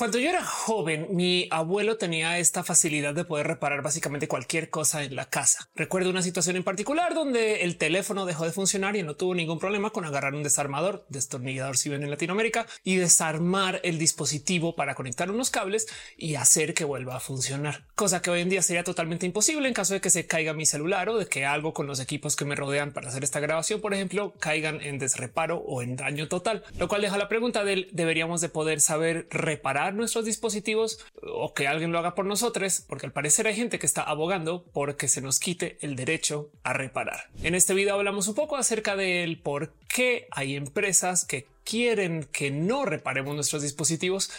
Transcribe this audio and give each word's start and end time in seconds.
Cuando 0.00 0.18
yo 0.18 0.30
era 0.30 0.42
joven, 0.42 1.08
mi 1.10 1.46
abuelo 1.50 1.98
tenía 1.98 2.38
esta 2.38 2.64
facilidad 2.64 3.12
de 3.12 3.26
poder 3.26 3.46
reparar 3.46 3.82
básicamente 3.82 4.28
cualquier 4.28 4.70
cosa 4.70 5.04
en 5.04 5.14
la 5.14 5.26
casa. 5.26 5.68
Recuerdo 5.74 6.08
una 6.08 6.22
situación 6.22 6.56
en 6.56 6.64
particular 6.64 7.12
donde 7.12 7.64
el 7.64 7.76
teléfono 7.76 8.24
dejó 8.24 8.46
de 8.46 8.52
funcionar 8.52 8.96
y 8.96 9.02
no 9.02 9.14
tuvo 9.14 9.34
ningún 9.34 9.58
problema 9.58 9.90
con 9.90 10.06
agarrar 10.06 10.34
un 10.34 10.42
desarmador, 10.42 11.04
destornillador 11.10 11.76
si 11.76 11.90
ven 11.90 12.02
en 12.02 12.08
Latinoamérica, 12.08 12.66
y 12.82 12.96
desarmar 12.96 13.82
el 13.84 13.98
dispositivo 13.98 14.74
para 14.74 14.94
conectar 14.94 15.30
unos 15.30 15.50
cables 15.50 15.86
y 16.16 16.36
hacer 16.36 16.72
que 16.72 16.84
vuelva 16.84 17.16
a 17.16 17.20
funcionar. 17.20 17.84
Cosa 17.94 18.22
que 18.22 18.30
hoy 18.30 18.40
en 18.40 18.48
día 18.48 18.62
sería 18.62 18.84
totalmente 18.84 19.26
imposible 19.26 19.68
en 19.68 19.74
caso 19.74 19.92
de 19.92 20.00
que 20.00 20.08
se 20.08 20.26
caiga 20.26 20.54
mi 20.54 20.64
celular 20.64 21.10
o 21.10 21.18
de 21.18 21.26
que 21.26 21.44
algo 21.44 21.74
con 21.74 21.86
los 21.86 22.00
equipos 22.00 22.36
que 22.36 22.46
me 22.46 22.56
rodean 22.56 22.94
para 22.94 23.10
hacer 23.10 23.22
esta 23.22 23.40
grabación, 23.40 23.82
por 23.82 23.92
ejemplo, 23.92 24.32
caigan 24.40 24.80
en 24.80 24.98
desreparo 24.98 25.58
o 25.58 25.82
en 25.82 25.96
daño 25.96 26.26
total, 26.26 26.64
lo 26.78 26.88
cual 26.88 27.02
deja 27.02 27.18
la 27.18 27.28
pregunta 27.28 27.64
del 27.64 27.90
deberíamos 27.92 28.40
de 28.40 28.48
poder 28.48 28.80
saber 28.80 29.26
reparar 29.28 29.89
nuestros 29.94 30.24
dispositivos 30.24 31.04
o 31.22 31.54
que 31.54 31.68
alguien 31.68 31.92
lo 31.92 31.98
haga 31.98 32.14
por 32.14 32.26
nosotros, 32.26 32.84
porque 32.86 33.06
al 33.06 33.12
parecer 33.12 33.46
hay 33.46 33.54
gente 33.54 33.78
que 33.78 33.86
está 33.86 34.02
abogando 34.02 34.64
porque 34.72 35.08
se 35.08 35.20
nos 35.20 35.40
quite 35.40 35.78
el 35.80 35.96
derecho 35.96 36.50
a 36.62 36.72
reparar. 36.72 37.30
En 37.42 37.54
este 37.54 37.74
video 37.74 37.94
hablamos 37.94 38.28
un 38.28 38.34
poco 38.34 38.56
acerca 38.56 38.96
del 38.96 39.40
por 39.40 39.72
qué 39.88 40.28
hay 40.30 40.56
empresas 40.56 41.24
que 41.24 41.46
quieren 41.64 42.24
que 42.32 42.50
no 42.50 42.84
reparemos 42.84 43.34
nuestros 43.34 43.62
dispositivos, 43.62 44.30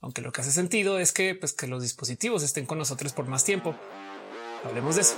aunque 0.00 0.22
lo 0.22 0.32
que 0.32 0.40
hace 0.42 0.52
sentido 0.52 0.98
es 0.98 1.12
que, 1.12 1.34
pues, 1.34 1.52
que 1.52 1.66
los 1.66 1.82
dispositivos 1.82 2.42
estén 2.42 2.66
con 2.66 2.78
nosotros 2.78 3.12
por 3.12 3.26
más 3.26 3.44
tiempo. 3.44 3.74
Hablemos 4.64 4.96
de 4.96 5.02
eso. 5.02 5.16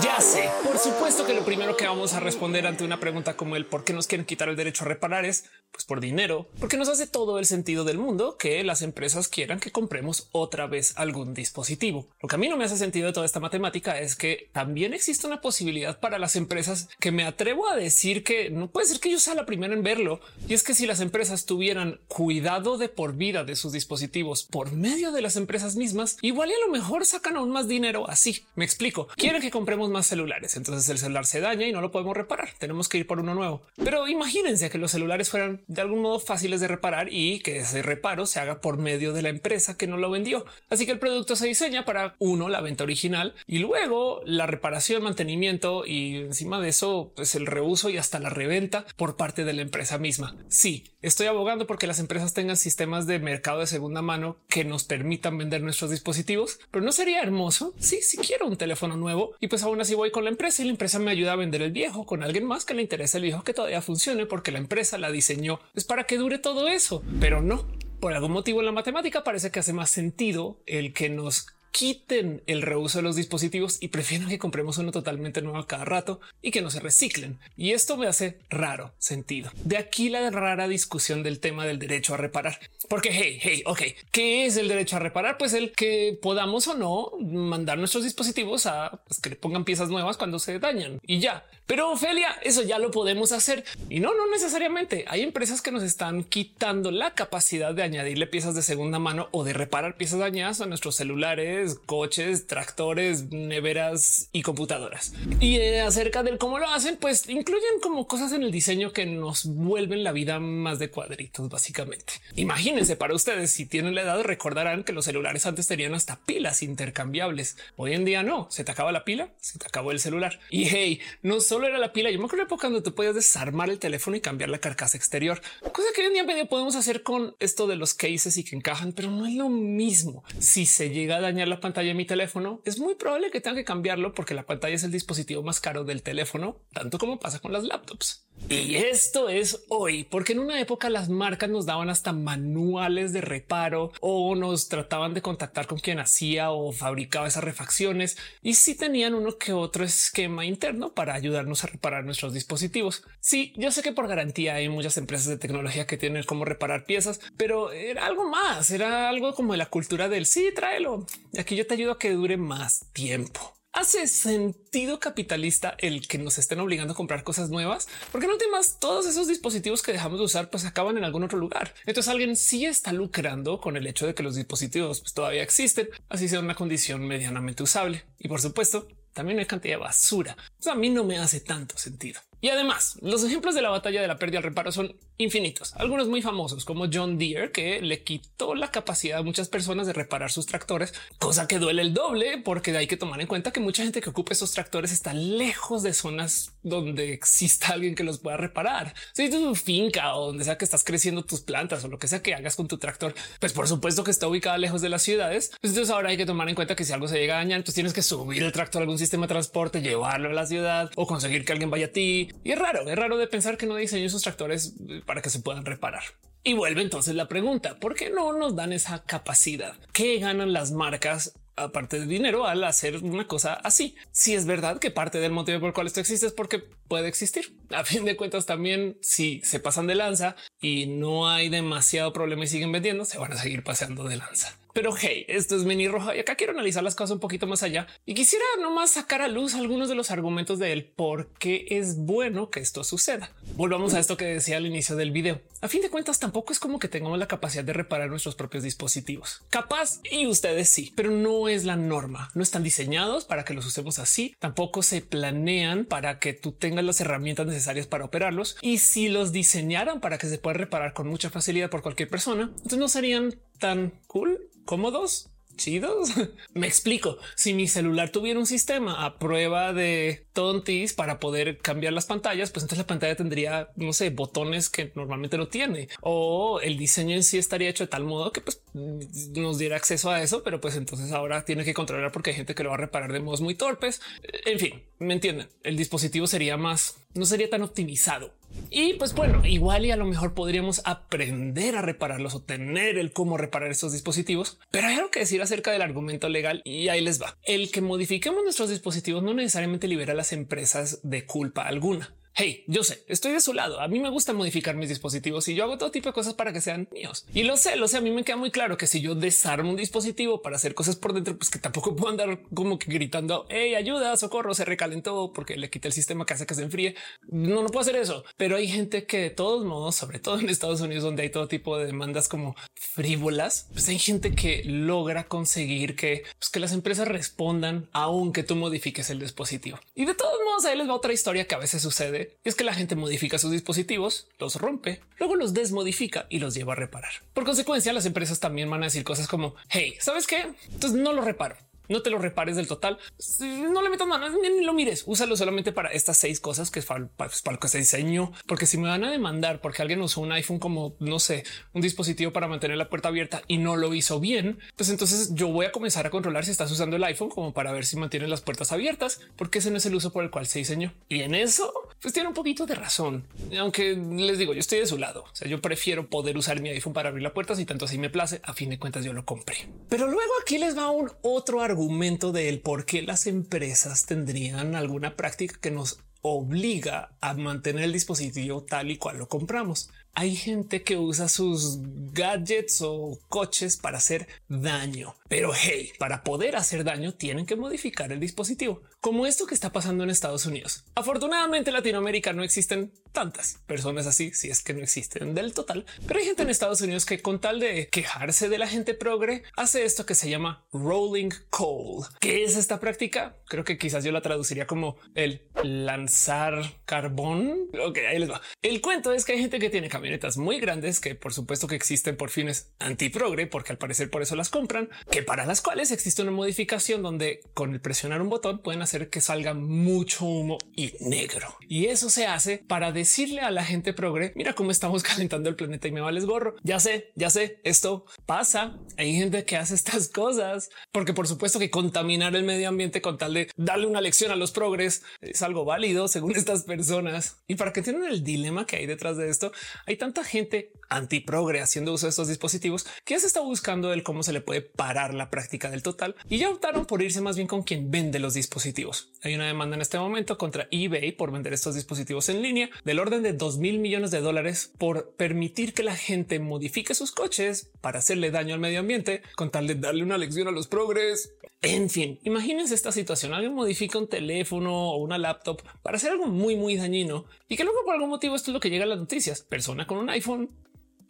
Ya 0.00 0.22
sé, 0.22 0.48
por 0.64 0.78
supuesto 0.78 1.26
que 1.26 1.34
lo 1.34 1.44
primero 1.44 1.76
que 1.76 1.86
vamos 1.86 2.14
a 2.14 2.20
responder 2.20 2.66
ante 2.66 2.82
una 2.82 2.98
pregunta 2.98 3.36
como 3.36 3.56
el 3.56 3.66
por 3.66 3.84
qué 3.84 3.92
nos 3.92 4.06
quieren 4.06 4.24
quitar 4.24 4.48
el 4.48 4.56
derecho 4.56 4.84
a 4.84 4.88
reparar 4.88 5.26
es 5.26 5.44
pues 5.70 5.84
por 5.84 6.00
dinero, 6.00 6.48
porque 6.60 6.76
nos 6.76 6.88
hace 6.88 7.06
todo 7.06 7.38
el 7.38 7.44
sentido 7.44 7.84
del 7.84 7.98
mundo 7.98 8.36
que 8.38 8.62
las 8.64 8.80
empresas 8.82 9.28
quieran 9.28 9.60
que 9.60 9.70
compremos 9.70 10.28
otra 10.32 10.66
vez 10.66 10.94
algún 10.96 11.34
dispositivo. 11.34 12.08
Lo 12.22 12.28
que 12.28 12.36
a 12.36 12.38
mí 12.38 12.48
no 12.48 12.56
me 12.56 12.64
hace 12.64 12.76
sentido 12.78 13.06
de 13.06 13.12
toda 13.12 13.26
esta 13.26 13.40
matemática 13.40 13.98
es 13.98 14.16
que 14.16 14.48
también 14.52 14.94
existe 14.94 15.26
una 15.26 15.42
posibilidad 15.42 16.00
para 16.00 16.18
las 16.18 16.36
empresas 16.36 16.88
que 16.98 17.12
me 17.12 17.24
atrevo 17.24 17.68
a 17.68 17.76
decir 17.76 18.24
que 18.24 18.48
no 18.48 18.70
puede 18.70 18.86
ser 18.86 19.00
que 19.00 19.10
yo 19.10 19.18
sea 19.18 19.34
la 19.34 19.46
primera 19.46 19.74
en 19.74 19.82
verlo. 19.82 20.20
Y 20.48 20.54
es 20.54 20.62
que 20.62 20.74
si 20.74 20.86
las 20.86 21.00
empresas 21.00 21.44
tuvieran 21.44 22.00
cuidado 22.08 22.78
de 22.78 22.88
por 22.88 23.14
vida 23.14 23.44
de 23.44 23.56
sus 23.56 23.72
dispositivos 23.72 24.42
por 24.42 24.72
medio 24.72 25.12
de 25.12 25.22
las 25.22 25.36
empresas 25.36 25.76
mismas, 25.76 26.16
igual 26.22 26.50
y 26.50 26.54
a 26.54 26.66
lo 26.66 26.72
mejor 26.72 27.04
sacan 27.04 27.36
aún 27.36 27.50
más 27.50 27.68
dinero 27.68 28.08
así. 28.08 28.46
Me 28.54 28.64
explico. 28.64 29.08
Quieren 29.16 29.42
que 29.42 29.50
compremos 29.50 29.81
más 29.90 30.06
celulares. 30.06 30.56
Entonces 30.56 30.88
el 30.88 30.98
celular 30.98 31.26
se 31.26 31.40
daña 31.40 31.66
y 31.66 31.72
no 31.72 31.80
lo 31.80 31.90
podemos 31.90 32.16
reparar. 32.16 32.50
Tenemos 32.58 32.88
que 32.88 32.98
ir 32.98 33.06
por 33.06 33.20
uno 33.20 33.34
nuevo. 33.34 33.62
Pero 33.76 34.08
imagínense 34.08 34.70
que 34.70 34.78
los 34.78 34.90
celulares 34.90 35.30
fueran 35.30 35.62
de 35.66 35.80
algún 35.80 36.00
modo 36.00 36.20
fáciles 36.20 36.60
de 36.60 36.68
reparar 36.68 37.08
y 37.12 37.40
que 37.40 37.58
ese 37.58 37.82
reparo 37.82 38.26
se 38.26 38.40
haga 38.40 38.60
por 38.60 38.78
medio 38.78 39.12
de 39.12 39.22
la 39.22 39.28
empresa 39.28 39.76
que 39.76 39.86
no 39.86 39.96
lo 39.96 40.10
vendió. 40.10 40.44
Así 40.70 40.86
que 40.86 40.92
el 40.92 40.98
producto 40.98 41.36
se 41.36 41.46
diseña 41.46 41.84
para 41.84 42.14
uno, 42.18 42.48
la 42.48 42.60
venta 42.60 42.84
original 42.84 43.34
y 43.46 43.58
luego 43.58 44.22
la 44.24 44.46
reparación, 44.46 45.02
mantenimiento 45.02 45.84
y 45.86 46.16
encima 46.16 46.60
de 46.60 46.68
eso, 46.68 47.12
pues 47.14 47.34
el 47.34 47.46
reuso 47.46 47.90
y 47.90 47.98
hasta 47.98 48.18
la 48.18 48.30
reventa 48.30 48.84
por 48.96 49.16
parte 49.16 49.44
de 49.44 49.52
la 49.52 49.62
empresa 49.62 49.98
misma. 49.98 50.36
Sí, 50.48 50.84
estoy 51.02 51.26
abogando 51.26 51.66
porque 51.66 51.86
las 51.86 51.98
empresas 51.98 52.34
tengan 52.34 52.56
sistemas 52.56 53.06
de 53.06 53.18
mercado 53.18 53.60
de 53.60 53.66
segunda 53.66 54.02
mano 54.02 54.36
que 54.48 54.64
nos 54.64 54.84
permitan 54.84 55.38
vender 55.38 55.62
nuestros 55.62 55.90
dispositivos, 55.90 56.60
pero 56.70 56.84
no 56.84 56.92
sería 56.92 57.22
hermoso. 57.22 57.74
Sí, 57.78 58.02
si 58.02 58.18
quiero 58.18 58.46
un 58.46 58.56
teléfono 58.56 58.96
nuevo 58.96 59.34
y 59.40 59.48
pues 59.48 59.62
aún 59.72 59.80
así 59.80 59.94
voy 59.94 60.10
con 60.10 60.24
la 60.24 60.30
empresa 60.30 60.62
y 60.62 60.66
la 60.66 60.72
empresa 60.72 60.98
me 60.98 61.10
ayuda 61.10 61.32
a 61.32 61.36
vender 61.36 61.62
el 61.62 61.72
viejo 61.72 62.06
con 62.06 62.22
alguien 62.22 62.44
más 62.44 62.64
que 62.64 62.74
le 62.74 62.82
interesa 62.82 63.18
el 63.18 63.24
viejo 63.24 63.42
que 63.42 63.54
todavía 63.54 63.82
funcione 63.82 64.26
porque 64.26 64.52
la 64.52 64.58
empresa 64.58 64.98
la 64.98 65.10
diseñó 65.10 65.60
es 65.74 65.84
para 65.84 66.04
que 66.04 66.18
dure 66.18 66.38
todo 66.38 66.68
eso, 66.68 67.02
pero 67.20 67.40
no. 67.42 67.66
Por 68.00 68.12
algún 68.12 68.32
motivo 68.32 68.60
en 68.60 68.66
la 68.66 68.72
matemática 68.72 69.24
parece 69.24 69.50
que 69.50 69.60
hace 69.60 69.72
más 69.72 69.90
sentido 69.90 70.58
el 70.66 70.92
que 70.92 71.08
nos 71.08 71.46
quiten 71.72 72.42
el 72.46 72.62
reuso 72.62 72.98
de 72.98 73.02
los 73.02 73.16
dispositivos 73.16 73.78
y 73.80 73.88
prefieren 73.88 74.28
que 74.28 74.38
compremos 74.38 74.78
uno 74.78 74.92
totalmente 74.92 75.42
nuevo 75.42 75.66
cada 75.66 75.84
rato 75.84 76.20
y 76.40 76.50
que 76.50 76.62
no 76.62 76.70
se 76.70 76.80
reciclen. 76.80 77.40
Y 77.56 77.72
esto 77.72 77.96
me 77.96 78.06
hace 78.06 78.38
raro 78.50 78.94
sentido. 78.98 79.50
De 79.64 79.78
aquí 79.78 80.08
la 80.10 80.30
rara 80.30 80.68
discusión 80.68 81.22
del 81.22 81.40
tema 81.40 81.66
del 81.66 81.78
derecho 81.78 82.14
a 82.14 82.18
reparar. 82.18 82.60
Porque, 82.88 83.10
hey, 83.10 83.38
hey, 83.40 83.62
ok, 83.66 83.80
¿qué 84.12 84.46
es 84.46 84.56
el 84.56 84.68
derecho 84.68 84.96
a 84.96 85.00
reparar? 85.00 85.38
Pues 85.38 85.54
el 85.54 85.72
que 85.72 86.18
podamos 86.20 86.68
o 86.68 86.74
no 86.74 87.12
mandar 87.20 87.78
nuestros 87.78 88.04
dispositivos 88.04 88.66
a 88.66 89.02
pues, 89.08 89.20
que 89.20 89.30
le 89.30 89.36
pongan 89.36 89.64
piezas 89.64 89.88
nuevas 89.88 90.16
cuando 90.16 90.38
se 90.38 90.58
dañan 90.58 91.00
y 91.06 91.20
ya. 91.20 91.44
Pero 91.66 91.90
Ophelia, 91.90 92.36
eso 92.42 92.62
ya 92.62 92.78
lo 92.78 92.90
podemos 92.90 93.32
hacer. 93.32 93.64
Y 93.88 94.00
no, 94.00 94.14
no 94.14 94.28
necesariamente. 94.30 95.04
Hay 95.08 95.22
empresas 95.22 95.62
que 95.62 95.70
nos 95.70 95.82
están 95.82 96.24
quitando 96.24 96.90
la 96.90 97.14
capacidad 97.14 97.72
de 97.72 97.82
añadirle 97.82 98.26
piezas 98.26 98.54
de 98.54 98.62
segunda 98.62 98.98
mano 98.98 99.28
o 99.30 99.44
de 99.44 99.52
reparar 99.52 99.96
piezas 99.96 100.18
dañadas 100.18 100.60
a 100.60 100.66
nuestros 100.66 100.96
celulares, 100.96 101.61
coches, 101.86 102.46
tractores, 102.46 103.30
neveras 103.30 104.28
y 104.32 104.42
computadoras. 104.42 105.14
Y 105.40 105.56
eh, 105.56 105.80
acerca 105.80 106.22
del 106.22 106.38
cómo 106.38 106.58
lo 106.58 106.68
hacen, 106.68 106.96
pues 106.96 107.28
incluyen 107.28 107.80
como 107.80 108.06
cosas 108.06 108.32
en 108.32 108.42
el 108.42 108.50
diseño 108.50 108.92
que 108.92 109.06
nos 109.06 109.46
vuelven 109.46 110.04
la 110.04 110.12
vida 110.12 110.38
más 110.40 110.78
de 110.78 110.90
cuadritos, 110.90 111.48
básicamente. 111.48 112.14
Imagínense 112.36 112.96
para 112.96 113.14
ustedes, 113.14 113.50
si 113.52 113.66
tienen 113.66 113.94
la 113.94 114.02
edad, 114.02 114.22
recordarán 114.22 114.84
que 114.84 114.92
los 114.92 115.04
celulares 115.04 115.46
antes 115.46 115.66
tenían 115.66 115.94
hasta 115.94 116.16
pilas 116.16 116.62
intercambiables. 116.62 117.56
Hoy 117.76 117.94
en 117.94 118.04
día 118.04 118.22
no, 118.22 118.48
se 118.50 118.64
te 118.64 118.72
acaba 118.72 118.92
la 118.92 119.04
pila, 119.04 119.30
se 119.40 119.58
te 119.58 119.66
acabó 119.66 119.92
el 119.92 120.00
celular. 120.00 120.40
Y 120.50 120.64
hey, 120.64 121.00
no 121.22 121.40
solo 121.40 121.66
era 121.66 121.78
la 121.78 121.92
pila, 121.92 122.10
yo 122.10 122.18
me 122.18 122.26
acuerdo 122.26 122.42
época 122.44 122.62
cuando 122.62 122.82
tú 122.82 122.94
podías 122.94 123.14
desarmar 123.14 123.70
el 123.70 123.78
teléfono 123.78 124.16
y 124.16 124.20
cambiar 124.20 124.50
la 124.50 124.58
carcasa 124.58 124.96
exterior, 124.96 125.40
cosa 125.72 125.88
que 125.94 126.02
hoy 126.02 126.08
en 126.08 126.12
día 126.14 126.24
medio 126.24 126.46
podemos 126.46 126.76
hacer 126.76 127.02
con 127.02 127.34
esto 127.38 127.66
de 127.66 127.76
los 127.76 127.94
cases 127.94 128.36
y 128.36 128.44
que 128.44 128.56
encajan, 128.56 128.92
pero 128.92 129.10
no 129.10 129.26
es 129.26 129.34
lo 129.34 129.48
mismo. 129.48 130.24
Si 130.38 130.66
se 130.66 130.90
llega 130.90 131.16
a 131.16 131.20
dañar 131.20 131.48
la 131.52 131.60
pantalla 131.60 131.88
de 131.88 131.94
mi 131.94 132.04
teléfono, 132.04 132.60
es 132.64 132.78
muy 132.78 132.94
probable 132.94 133.30
que 133.30 133.40
tenga 133.40 133.56
que 133.56 133.64
cambiarlo 133.64 134.14
porque 134.14 134.34
la 134.34 134.44
pantalla 134.44 134.74
es 134.74 134.84
el 134.84 134.92
dispositivo 134.92 135.42
más 135.42 135.60
caro 135.60 135.84
del 135.84 136.02
teléfono, 136.02 136.56
tanto 136.72 136.98
como 136.98 137.18
pasa 137.18 137.38
con 137.38 137.52
las 137.52 137.64
laptops. 137.64 138.26
Y 138.48 138.74
esto 138.74 139.28
es 139.28 139.64
hoy, 139.68 140.04
porque 140.04 140.32
en 140.32 140.40
una 140.40 140.60
época 140.60 140.90
las 140.90 141.08
marcas 141.08 141.48
nos 141.48 141.64
daban 141.64 141.88
hasta 141.88 142.12
manuales 142.12 143.12
de 143.12 143.20
reparo 143.20 143.92
o 144.00 144.34
nos 144.34 144.68
trataban 144.68 145.14
de 145.14 145.22
contactar 145.22 145.66
con 145.66 145.78
quien 145.78 146.00
hacía 146.00 146.50
o 146.50 146.72
fabricaba 146.72 147.28
esas 147.28 147.44
refacciones 147.44 148.18
y 148.42 148.54
si 148.54 148.72
sí 148.72 148.78
tenían 148.78 149.14
uno 149.14 149.38
que 149.38 149.52
otro 149.52 149.84
esquema 149.84 150.44
interno 150.44 150.92
para 150.92 151.14
ayudarnos 151.14 151.62
a 151.62 151.68
reparar 151.68 152.04
nuestros 152.04 152.34
dispositivos. 152.34 153.04
Sí, 153.20 153.52
yo 153.56 153.70
sé 153.70 153.82
que 153.82 153.92
por 153.92 154.08
garantía 154.08 154.54
hay 154.54 154.68
muchas 154.68 154.96
empresas 154.96 155.28
de 155.28 155.38
tecnología 155.38 155.86
que 155.86 155.96
tienen 155.96 156.24
cómo 156.24 156.44
reparar 156.44 156.84
piezas, 156.84 157.20
pero 157.36 157.72
era 157.72 158.06
algo 158.06 158.28
más, 158.28 158.70
era 158.70 159.08
algo 159.08 159.34
como 159.34 159.54
la 159.56 159.66
cultura 159.66 160.08
del 160.08 160.26
sí, 160.26 160.50
tráelo. 160.54 161.06
Aquí 161.42 161.56
yo 161.56 161.66
te 161.66 161.74
ayudo 161.74 161.90
a 161.90 161.98
que 161.98 162.12
dure 162.12 162.36
más 162.36 162.86
tiempo. 162.92 163.52
Hace 163.72 164.06
sentido 164.06 165.00
capitalista 165.00 165.74
el 165.78 166.06
que 166.06 166.16
nos 166.16 166.38
estén 166.38 166.60
obligando 166.60 166.92
a 166.92 166.96
comprar 166.96 167.24
cosas 167.24 167.50
nuevas, 167.50 167.88
porque 168.12 168.26
en 168.26 168.32
últimas 168.34 168.78
todos 168.78 169.06
esos 169.06 169.26
dispositivos 169.26 169.82
que 169.82 169.90
dejamos 169.90 170.20
de 170.20 170.26
usar 170.26 170.50
pues 170.50 170.64
acaban 170.64 170.98
en 170.98 171.02
algún 171.02 171.24
otro 171.24 171.40
lugar. 171.40 171.74
Entonces 171.84 172.12
alguien 172.12 172.36
sí 172.36 172.64
está 172.64 172.92
lucrando 172.92 173.60
con 173.60 173.76
el 173.76 173.88
hecho 173.88 174.06
de 174.06 174.14
que 174.14 174.22
los 174.22 174.36
dispositivos 174.36 175.00
pues, 175.00 175.14
todavía 175.14 175.42
existen, 175.42 175.88
así 176.08 176.28
sea 176.28 176.38
una 176.38 176.54
condición 176.54 177.04
medianamente 177.08 177.64
usable. 177.64 178.04
Y 178.20 178.28
por 178.28 178.40
supuesto, 178.40 178.86
también 179.12 179.40
hay 179.40 179.46
cantidad 179.46 179.74
de 179.74 179.80
basura. 179.80 180.36
a 180.64 180.74
mí 180.76 180.90
no 180.90 181.02
me 181.02 181.18
hace 181.18 181.40
tanto 181.40 181.76
sentido. 181.76 182.20
Y 182.42 182.48
además, 182.48 182.98
los 183.00 183.22
ejemplos 183.22 183.54
de 183.54 183.62
la 183.62 183.70
batalla 183.70 184.02
de 184.02 184.08
la 184.08 184.18
pérdida 184.18 184.38
al 184.38 184.42
reparo 184.42 184.72
son 184.72 184.96
infinitos. 185.16 185.74
Algunos 185.76 186.08
muy 186.08 186.22
famosos, 186.22 186.64
como 186.64 186.86
John 186.92 187.16
Deere, 187.16 187.52
que 187.52 187.80
le 187.80 188.02
quitó 188.02 188.56
la 188.56 188.72
capacidad 188.72 189.20
a 189.20 189.22
muchas 189.22 189.48
personas 189.48 189.86
de 189.86 189.92
reparar 189.92 190.32
sus 190.32 190.46
tractores, 190.46 190.92
cosa 191.20 191.46
que 191.46 191.60
duele 191.60 191.82
el 191.82 191.94
doble, 191.94 192.38
porque 192.38 192.76
hay 192.76 192.88
que 192.88 192.96
tomar 192.96 193.20
en 193.20 193.28
cuenta 193.28 193.52
que 193.52 193.60
mucha 193.60 193.84
gente 193.84 194.00
que 194.00 194.10
ocupa 194.10 194.32
esos 194.32 194.50
tractores 194.50 194.90
está 194.90 195.14
lejos 195.14 195.84
de 195.84 195.94
zonas 195.94 196.52
donde 196.64 197.12
exista 197.12 197.68
alguien 197.74 197.94
que 197.94 198.02
los 198.02 198.18
pueda 198.18 198.36
reparar. 198.36 198.92
Si 199.12 199.30
tu 199.30 199.54
finca 199.54 200.16
o 200.16 200.26
donde 200.26 200.42
sea 200.42 200.58
que 200.58 200.64
estás 200.64 200.82
creciendo 200.82 201.24
tus 201.24 201.42
plantas 201.42 201.84
o 201.84 201.88
lo 201.88 202.00
que 202.00 202.08
sea 202.08 202.24
que 202.24 202.34
hagas 202.34 202.56
con 202.56 202.66
tu 202.66 202.76
tractor, 202.76 203.14
pues 203.38 203.52
por 203.52 203.68
supuesto 203.68 204.02
que 204.02 204.10
está 204.10 204.26
ubicada 204.26 204.58
lejos 204.58 204.82
de 204.82 204.88
las 204.88 205.02
ciudades. 205.02 205.52
Pues 205.60 205.72
entonces 205.74 205.94
ahora 205.94 206.08
hay 206.08 206.16
que 206.16 206.26
tomar 206.26 206.48
en 206.48 206.56
cuenta 206.56 206.74
que 206.74 206.84
si 206.84 206.92
algo 206.92 207.06
se 207.06 207.18
llega 207.18 207.34
a 207.34 207.38
dañar, 207.38 207.62
pues 207.62 207.74
tienes 207.74 207.92
que 207.92 208.02
subir 208.02 208.42
el 208.42 208.50
tractor 208.50 208.80
a 208.80 208.82
algún 208.82 208.98
sistema 208.98 209.26
de 209.26 209.28
transporte, 209.28 209.80
llevarlo 209.80 210.30
a 210.30 210.32
la 210.32 210.46
ciudad 210.46 210.90
o 210.96 211.06
conseguir 211.06 211.44
que 211.44 211.52
alguien 211.52 211.70
vaya 211.70 211.86
a 211.86 211.92
ti 211.92 212.31
y 212.44 212.52
es 212.52 212.58
raro, 212.58 212.88
es 212.88 212.96
raro 212.96 213.16
de 213.16 213.26
pensar 213.26 213.56
que 213.56 213.66
no 213.66 213.76
diseñó 213.76 214.06
esos 214.06 214.22
tractores 214.22 214.74
para 215.06 215.22
que 215.22 215.30
se 215.30 215.40
puedan 215.40 215.64
reparar. 215.64 216.02
Y 216.44 216.54
vuelve 216.54 216.82
entonces 216.82 217.14
la 217.14 217.28
pregunta, 217.28 217.78
¿por 217.78 217.94
qué 217.94 218.10
no 218.10 218.32
nos 218.32 218.56
dan 218.56 218.72
esa 218.72 219.04
capacidad? 219.04 219.76
¿Qué 219.92 220.18
ganan 220.18 220.52
las 220.52 220.72
marcas 220.72 221.34
aparte 221.56 222.00
de 222.00 222.06
dinero 222.06 222.46
al 222.46 222.64
hacer 222.64 222.98
una 222.98 223.26
cosa 223.26 223.54
así. 223.54 223.96
Si 224.10 224.34
es 224.34 224.46
verdad 224.46 224.78
que 224.78 224.90
parte 224.90 225.18
del 225.18 225.32
motivo 225.32 225.60
por 225.60 225.68
el 225.68 225.74
cual 225.74 225.86
esto 225.86 226.00
existe 226.00 226.26
es 226.26 226.32
porque 226.32 226.58
puede 226.88 227.08
existir. 227.08 227.56
A 227.70 227.84
fin 227.84 228.04
de 228.04 228.16
cuentas, 228.16 228.46
también 228.46 228.98
si 229.00 229.40
se 229.42 229.60
pasan 229.60 229.86
de 229.86 229.94
lanza 229.94 230.36
y 230.60 230.86
no 230.86 231.28
hay 231.28 231.48
demasiado 231.48 232.12
problema 232.12 232.44
y 232.44 232.48
siguen 232.48 232.72
vendiendo, 232.72 233.04
se 233.04 233.18
van 233.18 233.32
a 233.32 233.36
seguir 233.36 233.62
pasando 233.62 234.04
de 234.04 234.16
lanza. 234.16 234.58
Pero 234.72 234.94
hey, 234.96 235.24
esto 235.28 235.56
es 235.56 235.64
mini 235.64 235.88
roja 235.88 236.16
y 236.16 236.20
acá 236.20 236.34
quiero 236.34 236.52
analizar 236.52 236.82
las 236.82 236.94
cosas 236.94 237.12
un 237.12 237.20
poquito 237.20 237.46
más 237.46 237.62
allá 237.62 237.86
y 238.06 238.14
quisiera 238.14 238.44
nomás 238.60 238.92
sacar 238.92 239.20
a 239.20 239.28
luz 239.28 239.54
algunos 239.54 239.88
de 239.88 239.94
los 239.94 240.10
argumentos 240.10 240.58
de 240.58 240.72
él 240.72 240.84
por 240.84 241.28
qué 241.38 241.66
es 241.70 241.96
bueno 241.96 242.50
que 242.50 242.60
esto 242.60 242.82
suceda. 242.84 243.32
Volvamos 243.54 243.94
a 243.94 244.00
esto 244.00 244.16
que 244.16 244.24
decía 244.24 244.56
al 244.56 244.66
inicio 244.66 244.96
del 244.96 245.10
video. 245.10 245.40
A 245.60 245.68
fin 245.68 245.80
de 245.80 245.90
cuentas, 245.90 246.18
tampoco 246.18 246.52
es 246.52 246.58
como 246.58 246.80
que 246.80 246.88
tengamos 246.88 247.18
la 247.18 247.28
capacidad 247.28 247.62
de 247.62 247.72
reparar 247.72 248.10
nuestros 248.10 248.34
propios 248.34 248.64
dispositivos. 248.64 249.42
Capaz 249.48 250.00
y 250.10 250.26
ustedes 250.26 250.68
sí, 250.68 250.92
pero 250.96 251.10
no 251.10 251.48
es 251.48 251.64
la 251.64 251.76
norma. 251.76 252.30
No 252.34 252.42
están 252.42 252.64
diseñados 252.64 253.26
para 253.26 253.44
que 253.44 253.54
los 253.54 253.64
usemos 253.66 254.00
así. 254.00 254.34
Tampoco 254.40 254.82
se 254.82 255.02
planean 255.02 255.84
para 255.84 256.18
que 256.18 256.32
tú 256.32 256.50
tengas 256.50 256.84
las 256.84 257.00
herramientas 257.00 257.46
necesarias 257.46 257.86
para 257.86 258.04
operarlos. 258.04 258.56
Y 258.60 258.78
si 258.78 259.08
los 259.08 259.30
diseñaran 259.30 260.00
para 260.00 260.18
que 260.18 260.26
se 260.26 260.38
puedan 260.38 260.58
reparar 260.58 260.94
con 260.94 261.06
mucha 261.06 261.30
facilidad 261.30 261.70
por 261.70 261.82
cualquier 261.82 262.08
persona, 262.08 262.50
entonces 262.56 262.78
no 262.78 262.88
serían 262.88 263.36
tan 263.62 263.92
cool, 264.08 264.50
cómodos 264.64 265.30
chidos. 265.56 266.10
Me 266.54 266.66
explico. 266.66 267.18
Si 267.36 267.54
mi 267.54 267.68
celular 267.68 268.10
tuviera 268.10 268.40
un 268.40 268.46
sistema 268.46 269.04
a 269.04 269.18
prueba 269.18 269.72
de 269.72 270.26
tontis 270.32 270.92
para 270.94 271.20
poder 271.20 271.58
cambiar 271.58 271.92
las 271.92 272.06
pantallas, 272.06 272.50
pues 272.50 272.64
entonces 272.64 272.78
la 272.78 272.88
pantalla 272.88 273.14
tendría, 273.14 273.70
no 273.76 273.92
sé, 273.92 274.10
botones 274.10 274.68
que 274.68 274.92
normalmente 274.96 275.38
no 275.38 275.46
tiene 275.46 275.88
o 276.00 276.60
el 276.60 276.76
diseño 276.76 277.14
en 277.14 277.22
sí 277.22 277.38
estaría 277.38 277.68
hecho 277.68 277.84
de 277.84 277.88
tal 277.88 278.04
modo 278.04 278.32
que 278.32 278.40
pues 278.40 278.62
nos 278.74 279.58
diera 279.58 279.76
acceso 279.76 280.10
a 280.10 280.22
eso, 280.22 280.42
pero 280.42 280.60
pues 280.60 280.76
entonces 280.76 281.12
ahora 281.12 281.44
tiene 281.44 281.64
que 281.64 281.74
controlar 281.74 282.12
porque 282.12 282.30
hay 282.30 282.36
gente 282.36 282.54
que 282.54 282.62
lo 282.62 282.70
va 282.70 282.76
a 282.76 282.78
reparar 282.78 283.12
de 283.12 283.20
modos 283.20 283.40
muy 283.40 283.54
torpes. 283.54 284.00
En 284.46 284.58
fin, 284.58 284.82
me 284.98 285.14
entienden. 285.14 285.48
El 285.62 285.76
dispositivo 285.76 286.26
sería 286.26 286.56
más, 286.56 286.96
no 287.14 287.26
sería 287.26 287.50
tan 287.50 287.62
optimizado. 287.62 288.34
Y 288.70 288.94
pues 288.94 289.14
bueno, 289.14 289.44
igual 289.46 289.84
y 289.86 289.90
a 289.90 289.96
lo 289.96 290.04
mejor 290.04 290.34
podríamos 290.34 290.82
aprender 290.84 291.76
a 291.76 291.82
repararlos 291.82 292.34
o 292.34 292.42
tener 292.42 292.98
el 292.98 293.12
cómo 293.12 293.36
reparar 293.36 293.70
estos 293.70 293.92
dispositivos. 293.92 294.58
Pero 294.70 294.88
hay 294.88 294.94
algo 294.94 295.10
que 295.10 295.20
decir 295.20 295.42
acerca 295.42 295.70
del 295.72 295.82
argumento 295.82 296.28
legal 296.28 296.62
y 296.64 296.88
ahí 296.88 297.00
les 297.00 297.20
va. 297.20 297.36
El 297.44 297.70
que 297.70 297.80
modifiquemos 297.80 298.42
nuestros 298.42 298.70
dispositivos 298.70 299.22
no 299.22 299.34
necesariamente 299.34 299.88
libera 299.88 300.12
a 300.12 300.16
las 300.16 300.32
empresas 300.32 301.00
de 301.02 301.26
culpa 301.26 301.62
alguna. 301.62 302.14
Hey, 302.34 302.64
yo 302.66 302.82
sé, 302.82 303.04
estoy 303.08 303.32
de 303.32 303.40
su 303.42 303.52
lado. 303.52 303.78
A 303.82 303.88
mí 303.88 304.00
me 304.00 304.08
gusta 304.08 304.32
modificar 304.32 304.74
mis 304.74 304.88
dispositivos 304.88 305.48
y 305.48 305.54
yo 305.54 305.64
hago 305.64 305.76
todo 305.76 305.90
tipo 305.90 306.08
de 306.08 306.14
cosas 306.14 306.32
para 306.32 306.50
que 306.50 306.62
sean 306.62 306.88
míos. 306.90 307.26
Y 307.34 307.42
lo 307.42 307.58
sé, 307.58 307.76
lo 307.76 307.88
sé. 307.88 307.98
A 307.98 308.00
mí 308.00 308.10
me 308.10 308.24
queda 308.24 308.38
muy 308.38 308.50
claro 308.50 308.78
que 308.78 308.86
si 308.86 309.02
yo 309.02 309.14
desarmo 309.14 309.68
un 309.68 309.76
dispositivo 309.76 310.40
para 310.40 310.56
hacer 310.56 310.74
cosas 310.74 310.96
por 310.96 311.12
dentro, 311.12 311.36
pues 311.36 311.50
que 311.50 311.58
tampoco 311.58 311.94
puedo 311.94 312.10
andar 312.10 312.40
como 312.54 312.78
que 312.78 312.90
gritando, 312.90 313.44
hey, 313.50 313.74
ayuda, 313.74 314.16
socorro, 314.16 314.54
se 314.54 314.64
recalentó 314.64 315.30
porque 315.34 315.56
le 315.56 315.68
quité 315.68 315.88
el 315.88 315.92
sistema 315.92 316.24
que 316.24 316.32
hace 316.32 316.46
que 316.46 316.54
se 316.54 316.62
enfríe. 316.62 316.94
No, 317.28 317.62
no 317.62 317.68
puedo 317.68 317.80
hacer 317.80 317.96
eso. 317.96 318.24
Pero 318.38 318.56
hay 318.56 318.66
gente 318.66 319.04
que 319.04 319.18
de 319.18 319.30
todos 319.30 319.66
modos, 319.66 319.96
sobre 319.96 320.18
todo 320.18 320.40
en 320.40 320.48
Estados 320.48 320.80
Unidos, 320.80 321.04
donde 321.04 321.24
hay 321.24 321.30
todo 321.30 321.48
tipo 321.48 321.76
de 321.76 321.84
demandas 321.84 322.28
como 322.28 322.56
frívolas, 322.74 323.68
pues 323.74 323.88
hay 323.88 323.98
gente 323.98 324.34
que 324.34 324.62
logra 324.64 325.24
conseguir 325.24 325.96
que, 325.96 326.22
pues 326.38 326.48
que 326.48 326.60
las 326.60 326.72
empresas 326.72 327.08
respondan 327.08 327.90
aunque 327.92 328.42
tú 328.42 328.56
modifiques 328.56 329.10
el 329.10 329.20
dispositivo. 329.20 329.78
Y 329.94 330.06
de 330.06 330.14
todos 330.14 330.38
modos, 330.46 330.64
ahí 330.64 330.78
les 330.78 330.88
va 330.88 330.94
otra 330.94 331.12
historia 331.12 331.46
que 331.46 331.54
a 331.54 331.58
veces 331.58 331.82
sucede 331.82 332.21
es 332.44 332.54
que 332.54 332.64
la 332.64 332.74
gente 332.74 332.96
modifica 332.96 333.38
sus 333.38 333.50
dispositivos, 333.50 334.28
los 334.38 334.56
rompe, 334.56 335.00
luego 335.18 335.36
los 335.36 335.54
desmodifica 335.54 336.26
y 336.28 336.38
los 336.38 336.54
lleva 336.54 336.72
a 336.72 336.76
reparar. 336.76 337.12
Por 337.34 337.44
consecuencia, 337.44 337.92
las 337.92 338.06
empresas 338.06 338.40
también 338.40 338.70
van 338.70 338.82
a 338.82 338.86
decir 338.86 339.04
cosas 339.04 339.28
como, 339.28 339.54
hey, 339.68 339.94
¿sabes 340.00 340.26
qué? 340.26 340.54
Entonces 340.72 340.98
no 340.98 341.12
lo 341.12 341.22
reparo 341.22 341.56
no 341.92 342.02
te 342.02 342.10
lo 342.10 342.18
repares 342.18 342.56
del 342.56 342.66
total. 342.66 342.98
No 343.40 343.82
le 343.82 343.90
metas 343.90 344.06
manos 344.06 344.32
ni 344.40 344.64
lo 344.64 344.72
mires. 344.72 345.04
Úsalo 345.06 345.36
solamente 345.36 345.72
para 345.72 345.90
estas 345.90 346.16
seis 346.16 346.40
cosas 346.40 346.70
que 346.70 346.80
es 346.80 346.86
para, 346.86 347.06
pues, 347.06 347.42
para, 347.42 347.54
lo 347.54 347.60
que 347.60 347.68
se 347.68 347.78
diseñó. 347.78 348.32
Porque 348.46 348.66
si 348.66 348.78
me 348.78 348.88
van 348.88 349.04
a 349.04 349.10
demandar 349.10 349.60
porque 349.60 349.82
alguien 349.82 350.00
usó 350.00 350.20
un 350.20 350.32
iPhone 350.32 350.58
como 350.58 350.96
no 350.98 351.18
sé, 351.18 351.44
un 351.72 351.82
dispositivo 351.82 352.32
para 352.32 352.48
mantener 352.48 352.76
la 352.76 352.88
puerta 352.88 353.08
abierta 353.08 353.42
y 353.46 353.58
no 353.58 353.76
lo 353.76 353.94
hizo 353.94 354.20
bien, 354.20 354.58
pues 354.76 354.90
entonces 354.90 355.30
yo 355.34 355.48
voy 355.48 355.66
a 355.66 355.72
comenzar 355.72 356.06
a 356.06 356.10
controlar 356.10 356.44
si 356.44 356.50
estás 356.50 356.70
usando 356.70 356.96
el 356.96 357.04
iPhone 357.04 357.28
como 357.28 357.52
para 357.52 357.72
ver 357.72 357.84
si 357.84 357.96
mantiene 357.96 358.28
las 358.28 358.40
puertas 358.40 358.72
abiertas, 358.72 359.20
porque 359.36 359.58
ese 359.58 359.70
no 359.70 359.76
es 359.76 359.86
el 359.86 359.94
uso 359.94 360.12
por 360.12 360.24
el 360.24 360.30
cual 360.30 360.46
se 360.46 360.58
diseñó. 360.58 360.94
Y 361.08 361.20
en 361.20 361.34
eso, 361.34 361.72
pues 362.00 362.14
tiene 362.14 362.28
un 362.28 362.34
poquito 362.34 362.66
de 362.66 362.74
razón. 362.74 363.26
Aunque 363.58 363.94
les 363.94 364.38
digo, 364.38 364.54
yo 364.54 364.60
estoy 364.60 364.80
de 364.80 364.86
su 364.86 364.98
lado. 364.98 365.24
O 365.24 365.34
sea, 365.34 365.48
yo 365.48 365.60
prefiero 365.60 366.08
poder 366.08 366.36
usar 366.36 366.60
mi 366.60 366.70
iPhone 366.70 366.92
para 366.92 367.10
abrir 367.10 367.22
la 367.22 367.34
puerta 367.34 367.54
si 367.54 367.64
tanto 367.64 367.84
así 367.84 367.98
me 367.98 368.10
place. 368.10 368.40
A 368.44 368.54
fin 368.54 368.70
de 368.70 368.78
cuentas, 368.78 369.04
yo 369.04 369.12
lo 369.12 369.24
compré. 369.24 369.68
Pero 369.88 370.06
luego 370.06 370.32
aquí 370.40 370.58
les 370.58 370.76
va 370.76 370.90
un 370.90 371.10
otro 371.22 371.60
argumento 371.60 371.81
argumento 371.82 372.30
del 372.30 372.60
por 372.60 372.84
qué 372.84 373.02
las 373.02 373.26
empresas 373.26 374.06
tendrían 374.06 374.76
alguna 374.76 375.16
práctica 375.16 375.58
que 375.60 375.72
nos 375.72 375.98
obliga 376.20 377.10
a 377.20 377.34
mantener 377.34 377.82
el 377.82 377.92
dispositivo 377.92 378.62
tal 378.62 378.92
y 378.92 378.98
cual 378.98 379.18
lo 379.18 379.26
compramos. 379.26 379.90
Hay 380.14 380.36
gente 380.36 380.82
que 380.82 380.98
usa 380.98 381.26
sus 381.26 381.78
gadgets 382.12 382.82
o 382.82 383.18
coches 383.28 383.78
para 383.78 383.96
hacer 383.96 384.28
daño, 384.46 385.14
pero 385.28 385.52
hey, 385.54 385.92
para 385.98 386.22
poder 386.22 386.54
hacer 386.56 386.84
daño 386.84 387.14
tienen 387.14 387.46
que 387.46 387.56
modificar 387.56 388.12
el 388.12 388.20
dispositivo, 388.20 388.82
como 389.00 389.26
esto 389.26 389.46
que 389.46 389.54
está 389.54 389.72
pasando 389.72 390.04
en 390.04 390.10
Estados 390.10 390.44
Unidos. 390.44 390.84
Afortunadamente 390.94 391.70
en 391.70 391.74
Latinoamérica 391.76 392.34
no 392.34 392.42
existen 392.42 392.92
tantas 393.12 393.58
personas 393.66 394.06
así, 394.06 394.32
si 394.34 394.50
es 394.50 394.62
que 394.62 394.74
no 394.74 394.80
existen 394.80 395.34
del 395.34 395.54
total, 395.54 395.86
pero 396.06 396.20
hay 396.20 396.26
gente 396.26 396.42
en 396.42 396.50
Estados 396.50 396.82
Unidos 396.82 397.06
que 397.06 397.22
con 397.22 397.40
tal 397.40 397.58
de 397.58 397.88
quejarse 397.88 398.50
de 398.50 398.58
la 398.58 398.66
gente 398.66 398.92
progre, 398.92 399.44
hace 399.56 399.84
esto 399.84 400.04
que 400.04 400.14
se 400.14 400.28
llama 400.28 400.66
rolling 400.72 401.30
coal. 401.48 402.06
¿Qué 402.20 402.44
es 402.44 402.56
esta 402.56 402.80
práctica? 402.80 403.38
Creo 403.46 403.64
que 403.64 403.78
quizás 403.78 404.04
yo 404.04 404.12
la 404.12 404.20
traduciría 404.20 404.66
como 404.66 404.96
el 405.14 405.46
lanzar 405.64 406.80
carbón. 406.84 407.70
Ok, 407.82 407.98
ahí 408.08 408.18
les 408.18 408.30
va. 408.30 408.42
El 408.60 408.82
cuento 408.82 409.12
es 409.12 409.24
que 409.24 409.32
hay 409.32 409.38
gente 409.38 409.58
que 409.58 409.70
tiene 409.70 409.88
camionetas 410.02 410.36
muy 410.36 410.58
grandes 410.58 410.98
que 410.98 411.14
por 411.14 411.32
supuesto 411.32 411.68
que 411.68 411.76
existen 411.76 412.16
por 412.16 412.28
fines 412.28 412.72
antiprogre, 412.80 413.46
porque 413.46 413.70
al 413.70 413.78
parecer 413.78 414.10
por 414.10 414.20
eso 414.20 414.34
las 414.34 414.50
compran, 414.50 414.90
que 415.12 415.22
para 415.22 415.46
las 415.46 415.60
cuales 415.60 415.92
existe 415.92 416.22
una 416.22 416.32
modificación 416.32 417.02
donde 417.02 417.38
con 417.54 417.72
el 417.72 417.80
presionar 417.80 418.20
un 418.20 418.28
botón 418.28 418.62
pueden 418.62 418.82
hacer 418.82 419.10
que 419.10 419.20
salga 419.20 419.54
mucho 419.54 420.24
humo 420.24 420.58
y 420.74 420.94
negro. 420.98 421.56
Y 421.68 421.86
eso 421.86 422.10
se 422.10 422.26
hace 422.26 422.58
para 422.58 422.90
decirle 422.90 423.42
a 423.42 423.52
la 423.52 423.64
gente 423.64 423.92
progre, 423.92 424.32
mira 424.34 424.54
cómo 424.54 424.72
estamos 424.72 425.02
calentando 425.04 425.48
el 425.48 425.54
planeta 425.54 425.86
y 425.86 425.92
me 425.92 426.00
vales 426.00 426.26
gorro. 426.26 426.56
Ya 426.64 426.80
sé, 426.80 427.12
ya 427.14 427.30
sé, 427.30 427.60
esto 427.62 428.04
pasa. 428.26 428.80
Hay 428.96 429.14
gente 429.14 429.44
que 429.44 429.56
hace 429.56 429.76
estas 429.76 430.08
cosas 430.08 430.68
porque 430.90 431.14
por 431.14 431.28
supuesto 431.28 431.60
que 431.60 431.70
contaminar 431.70 432.34
el 432.34 432.42
medio 432.42 432.68
ambiente 432.68 433.00
con 433.00 433.18
tal 433.18 433.34
de 433.34 433.52
darle 433.56 433.86
una 433.86 434.00
lección 434.00 434.32
a 434.32 434.36
los 434.36 434.50
progres 434.50 435.04
es 435.20 435.42
algo 435.42 435.64
válido 435.64 436.08
según 436.08 436.32
estas 436.36 436.64
personas. 436.64 437.44
Y 437.46 437.54
para 437.54 437.72
que 437.72 437.78
entiendan 437.78 438.10
el 438.10 438.24
dilema 438.24 438.66
que 438.66 438.78
hay 438.78 438.86
detrás 438.86 439.16
de 439.16 439.30
esto, 439.30 439.52
tanta 439.96 440.22
gente 440.22 440.72
antiprogre 440.96 441.60
haciendo 441.60 441.92
uso 441.92 442.06
de 442.06 442.10
estos 442.10 442.28
dispositivos 442.28 442.86
que 443.04 443.18
se 443.18 443.26
está 443.26 443.40
buscando 443.40 443.92
el 443.92 444.02
cómo 444.02 444.22
se 444.22 444.32
le 444.32 444.40
puede 444.40 444.60
parar 444.60 445.14
la 445.14 445.30
práctica 445.30 445.70
del 445.70 445.82
total 445.82 446.14
y 446.28 446.38
ya 446.38 446.50
optaron 446.50 446.86
por 446.86 447.02
irse 447.02 447.20
más 447.20 447.36
bien 447.36 447.48
con 447.48 447.62
quien 447.62 447.90
vende 447.90 448.18
los 448.18 448.34
dispositivos. 448.34 449.10
Hay 449.22 449.34
una 449.34 449.46
demanda 449.46 449.76
en 449.76 449.82
este 449.82 449.98
momento 449.98 450.38
contra 450.38 450.68
eBay 450.70 451.12
por 451.12 451.32
vender 451.32 451.52
estos 451.52 451.74
dispositivos 451.74 452.28
en 452.28 452.42
línea 452.42 452.70
del 452.84 452.98
orden 452.98 453.22
de 453.22 453.32
2 453.32 453.58
mil 453.58 453.78
millones 453.78 454.10
de 454.10 454.20
dólares 454.20 454.72
por 454.78 455.12
permitir 455.14 455.74
que 455.74 455.82
la 455.82 455.96
gente 455.96 456.38
modifique 456.38 456.94
sus 456.94 457.12
coches 457.12 457.70
para 457.80 457.98
hacerle 457.98 458.30
daño 458.30 458.54
al 458.54 458.60
medio 458.60 458.80
ambiente 458.80 459.22
con 459.36 459.50
tal 459.50 459.66
de 459.66 459.74
darle 459.74 460.02
una 460.02 460.18
lección 460.18 460.48
a 460.48 460.52
los 460.52 460.68
progres. 460.68 461.34
En 461.62 461.90
fin, 461.90 462.18
imagínense 462.24 462.74
esta 462.74 462.90
situación. 462.90 463.34
Alguien 463.34 463.54
modifica 463.54 463.98
un 463.98 464.08
teléfono 464.08 464.90
o 464.90 464.96
una 464.96 465.16
laptop 465.16 465.62
para 465.82 465.96
hacer 465.96 466.10
algo 466.10 466.26
muy, 466.26 466.56
muy 466.56 466.76
dañino 466.76 467.24
y 467.48 467.56
que 467.56 467.64
luego 467.64 467.84
por 467.84 467.94
algún 467.94 468.10
motivo 468.10 468.34
esto 468.34 468.50
es 468.50 468.54
lo 468.54 468.60
que 468.60 468.70
llega 468.70 468.84
a 468.84 468.88
las 468.88 468.98
noticias. 468.98 469.42
Persona 469.42 469.86
con 469.86 469.98
un 469.98 470.10
iPhone 470.10 470.50